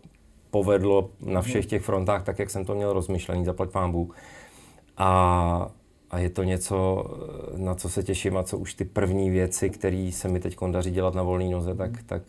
povedlo 0.52 1.10
na 1.20 1.42
všech 1.42 1.66
těch 1.66 1.82
frontách, 1.82 2.24
tak 2.24 2.40
jak 2.40 2.50
jsem 2.50 2.66
to 2.66 2.76
měl 2.76 2.94
rozmyšlený, 2.94 3.46
zaplať 3.46 3.70
pán 3.70 3.92
Bůh. 3.92 4.16
A, 4.98 5.72
a 6.12 6.20
je 6.20 6.30
to 6.30 6.44
něco, 6.44 7.06
na 7.58 7.76
co 7.76 7.90
se 7.90 8.04
těším 8.04 8.38
a 8.38 8.44
co 8.44 8.58
už 8.58 8.74
ty 8.74 8.86
první 8.86 9.30
věci, 9.30 9.70
které 9.70 10.10
se 10.14 10.28
mi 10.28 10.40
teď 10.40 10.58
daří 10.72 10.92
dělat 10.92 11.14
na 11.14 11.24
volné 11.24 11.50
noze, 11.50 11.76
tak, 11.76 12.04
tak, 12.04 12.22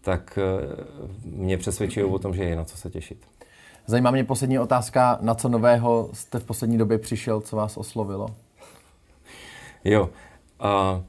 tak 0.00 0.38
e, 0.38 0.42
mě 1.24 1.58
přesvědčují 1.58 2.06
o 2.06 2.18
tom, 2.18 2.34
že 2.34 2.44
je 2.44 2.56
na 2.56 2.64
co 2.64 2.76
se 2.76 2.90
těšit. 2.90 3.18
Zajímá 3.86 4.10
mě 4.10 4.24
poslední 4.24 4.58
otázka, 4.58 5.18
na 5.20 5.34
co 5.34 5.48
nového 5.48 6.10
jste 6.12 6.38
v 6.38 6.44
poslední 6.44 6.78
době 6.78 6.98
přišel, 6.98 7.40
co 7.40 7.56
vás 7.56 7.76
oslovilo? 7.76 8.26
Jo, 9.84 10.10
a 10.60 11.02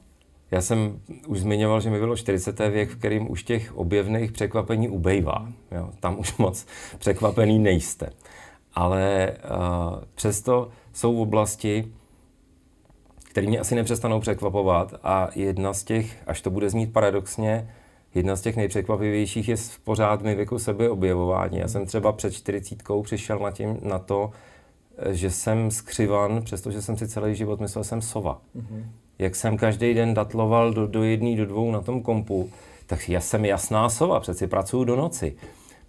já 0.50 0.60
jsem 0.60 1.00
už 1.26 1.40
zmiňoval, 1.40 1.80
že 1.80 1.90
mi 1.90 1.98
bylo 1.98 2.16
40. 2.16 2.58
věk, 2.58 2.90
v 2.90 2.96
kterým 2.96 3.30
už 3.30 3.42
těch 3.42 3.76
objevných 3.76 4.32
překvapení 4.32 4.88
ubejvá. 4.88 5.48
Jo, 5.72 5.90
tam 6.00 6.18
už 6.18 6.36
moc 6.36 6.66
překvapený 6.98 7.58
nejste. 7.58 8.10
Ale 8.74 9.32
uh, 9.32 10.04
přesto 10.14 10.68
jsou 10.92 11.22
oblasti, 11.22 11.92
které 13.30 13.46
mě 13.46 13.58
asi 13.58 13.74
nepřestanou 13.74 14.20
překvapovat 14.20 14.94
a 15.02 15.28
jedna 15.34 15.72
z 15.72 15.84
těch, 15.84 16.16
až 16.26 16.40
to 16.40 16.50
bude 16.50 16.70
znít 16.70 16.92
paradoxně, 16.92 17.70
jedna 18.14 18.36
z 18.36 18.40
těch 18.40 18.56
nejpřekvapivějších 18.56 19.48
je 19.48 19.56
v 19.56 19.78
pořád 19.78 20.22
mi 20.22 20.34
věku 20.34 20.58
sebeobjevování. 20.58 21.58
Já 21.58 21.68
jsem 21.68 21.86
třeba 21.86 22.12
před 22.12 22.34
40 22.34 22.82
přišel 23.02 23.38
na, 23.38 23.50
tím, 23.50 23.78
na 23.82 23.98
to, 23.98 24.30
že 25.10 25.30
jsem 25.30 25.70
skřivan, 25.70 26.42
přestože 26.42 26.82
jsem 26.82 26.96
si 26.96 27.08
celý 27.08 27.34
život 27.34 27.60
myslel, 27.60 27.84
že 27.84 27.88
jsem 27.88 28.02
sova. 28.02 28.40
Mm-hmm 28.56 28.84
jak 29.20 29.36
jsem 29.36 29.56
každý 29.56 29.94
den 29.94 30.14
datloval 30.14 30.72
do, 30.72 30.86
do 30.86 31.02
jedné, 31.02 31.36
do 31.36 31.46
dvou 31.46 31.72
na 31.72 31.80
tom 31.80 32.02
kompu, 32.02 32.50
tak 32.86 33.08
já 33.08 33.20
jsem 33.20 33.44
jasná 33.44 33.88
sova, 33.88 34.20
přeci 34.20 34.46
pracuju 34.46 34.84
do 34.84 34.96
noci. 34.96 35.36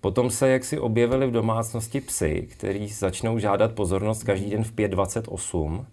Potom 0.01 0.29
se 0.29 0.49
jak 0.49 0.63
si 0.63 0.79
objevili 0.79 1.27
v 1.27 1.31
domácnosti 1.31 2.01
psy, 2.01 2.47
kteří 2.51 2.87
začnou 2.87 3.39
žádat 3.39 3.71
pozornost 3.71 4.23
každý 4.23 4.49
den 4.49 4.63
v 4.63 4.73
5.28 4.73 5.85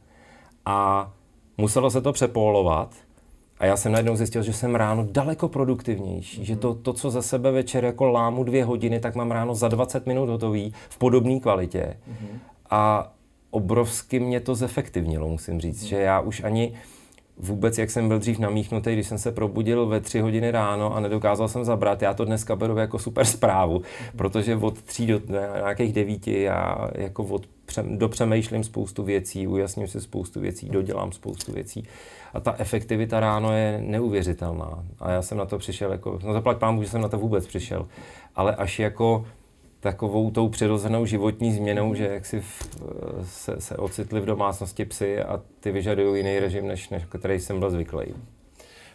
a 0.64 1.11
muselo 1.59 1.90
se 1.90 2.01
to 2.01 2.12
přepólovat. 2.12 2.94
A 3.59 3.66
já 3.66 3.77
jsem 3.77 3.92
najednou 3.92 4.16
zjistil, 4.16 4.42
že 4.42 4.53
jsem 4.53 4.74
ráno 4.74 5.07
daleko 5.11 5.48
produktivnější, 5.48 6.40
mm-hmm. 6.40 6.44
že 6.44 6.57
to, 6.57 6.74
to, 6.74 6.92
co 6.92 7.11
za 7.11 7.22
sebe 7.22 7.53
večer 7.53 7.85
jako 7.85 8.09
lámu 8.09 8.44
dvě 8.44 8.64
hodiny, 8.64 9.01
tak 9.01 9.14
mám 9.14 9.31
ráno 9.31 9.55
za 9.55 9.68
20 9.68 10.07
minut 10.07 10.29
hotový 10.29 10.74
v 10.88 10.98
podobné 10.98 11.40
kvalitě. 11.40 11.96
Mm-hmm. 12.11 12.38
A 12.70 13.12
obrovsky 13.51 14.20
mě 14.20 14.40
to 14.40 14.55
zefektivnilo, 14.55 15.29
musím 15.29 15.61
říct, 15.61 15.83
mm-hmm. 15.83 15.88
že 15.88 15.96
já 15.96 16.20
už 16.20 16.44
ani 16.44 16.74
vůbec, 17.38 17.79
jak 17.79 17.90
jsem 17.90 18.09
byl 18.09 18.18
dřív 18.18 18.38
namíchnutý, 18.38 18.92
když 18.92 19.07
jsem 19.07 19.18
se 19.18 19.33
probudil 19.33 19.87
ve 19.87 20.01
tři 20.01 20.20
hodiny 20.20 20.51
ráno 20.51 20.96
a 20.96 21.01
nedokázal 21.01 21.48
jsem 21.48 21.64
zabrat, 21.64 22.03
já 22.03 22.14
to 22.14 22.24
dneska 22.24 22.57
beru 22.57 22.77
jako 22.77 22.98
super 22.98 23.24
zprávu, 23.24 23.83
protože 24.16 24.57
od 24.57 24.83
tří 24.83 25.07
do 25.07 25.20
nějakých 25.55 25.92
devíti 25.92 26.42
já 26.42 26.90
jako 26.94 27.24
od, 27.24 27.46
dopřemýšlím 27.83 28.64
spoustu 28.64 29.03
věcí, 29.03 29.46
ujasním 29.46 29.88
si 29.88 30.01
spoustu 30.01 30.40
věcí, 30.40 30.68
dodělám 30.68 31.12
spoustu 31.12 31.53
věcí. 31.53 31.85
A 32.35 32.40
ta 32.40 32.55
efektivita 32.59 33.20
ráno 33.20 33.53
je 33.53 33.81
neuvěřitelná. 33.85 34.85
A 35.01 35.11
já 35.11 35.22
jsem 35.22 35.38
na 35.38 35.44
to 35.44 35.59
přišel 35.59 35.92
jako, 35.92 36.18
no 36.24 36.33
zaplať 36.33 36.59
pán 36.59 36.83
že 36.83 36.88
jsem 36.88 37.01
na 37.01 37.09
to 37.09 37.18
vůbec 37.18 37.46
přišel, 37.46 37.87
ale 38.37 38.57
až 38.57 38.79
jako 38.79 39.24
takovou 39.81 40.31
tou 40.31 40.49
přirozenou 40.49 41.07
životní 41.07 41.53
změnou, 41.53 41.95
že 41.95 42.09
jak 42.09 42.27
si 42.27 42.41
v, 42.41 42.69
se, 43.23 43.61
se 43.61 43.77
ocitli 43.77 44.21
v 44.21 44.27
domácnosti 44.27 44.85
psy 44.85 45.23
a 45.23 45.41
ty 45.61 45.73
vyžadují 45.73 46.17
jiný 46.17 46.38
režim, 46.38 46.67
než, 46.67 46.88
než 46.88 47.05
který 47.05 47.41
jsem 47.41 47.59
byl 47.59 47.71
zvyklý. 47.71 48.14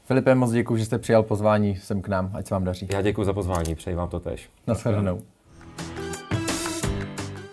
Filipe, 0.05 0.35
moc 0.35 0.51
děkuji, 0.51 0.77
že 0.77 0.85
jste 0.85 0.99
přijal 0.99 1.23
pozvání 1.23 1.75
sem 1.75 2.01
k 2.01 2.07
nám, 2.07 2.31
ať 2.33 2.47
se 2.47 2.53
vám 2.53 2.63
daří. 2.63 2.87
Já 2.91 3.01
děkuji 3.01 3.23
za 3.23 3.33
pozvání, 3.33 3.75
přeji 3.75 3.95
vám 3.95 4.09
to 4.09 4.19
tež. 4.19 4.49
Naschledanou. 4.67 5.21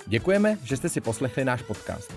Děkujeme, 0.07 0.59
že 0.64 0.77
jste 0.77 0.88
si 0.88 1.01
poslechli 1.01 1.45
náš 1.45 1.62
podcast. 1.62 2.14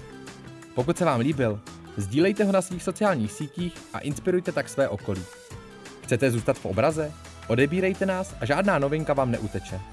Pokud 0.75 0.97
se 0.97 1.05
vám 1.05 1.19
líbil, 1.19 1.59
sdílejte 1.97 2.43
ho 2.43 2.51
na 2.51 2.61
svých 2.61 2.83
sociálních 2.83 3.31
sítích 3.31 3.77
a 3.93 3.99
inspirujte 3.99 4.51
tak 4.51 4.69
své 4.69 4.89
okolí. 4.89 5.23
Chcete 6.03 6.31
zůstat 6.31 6.57
v 6.57 6.65
obraze? 6.65 7.11
Odebírejte 7.47 8.05
nás 8.05 8.35
a 8.41 8.45
žádná 8.45 8.79
novinka 8.79 9.13
vám 9.13 9.31
neuteče. 9.31 9.92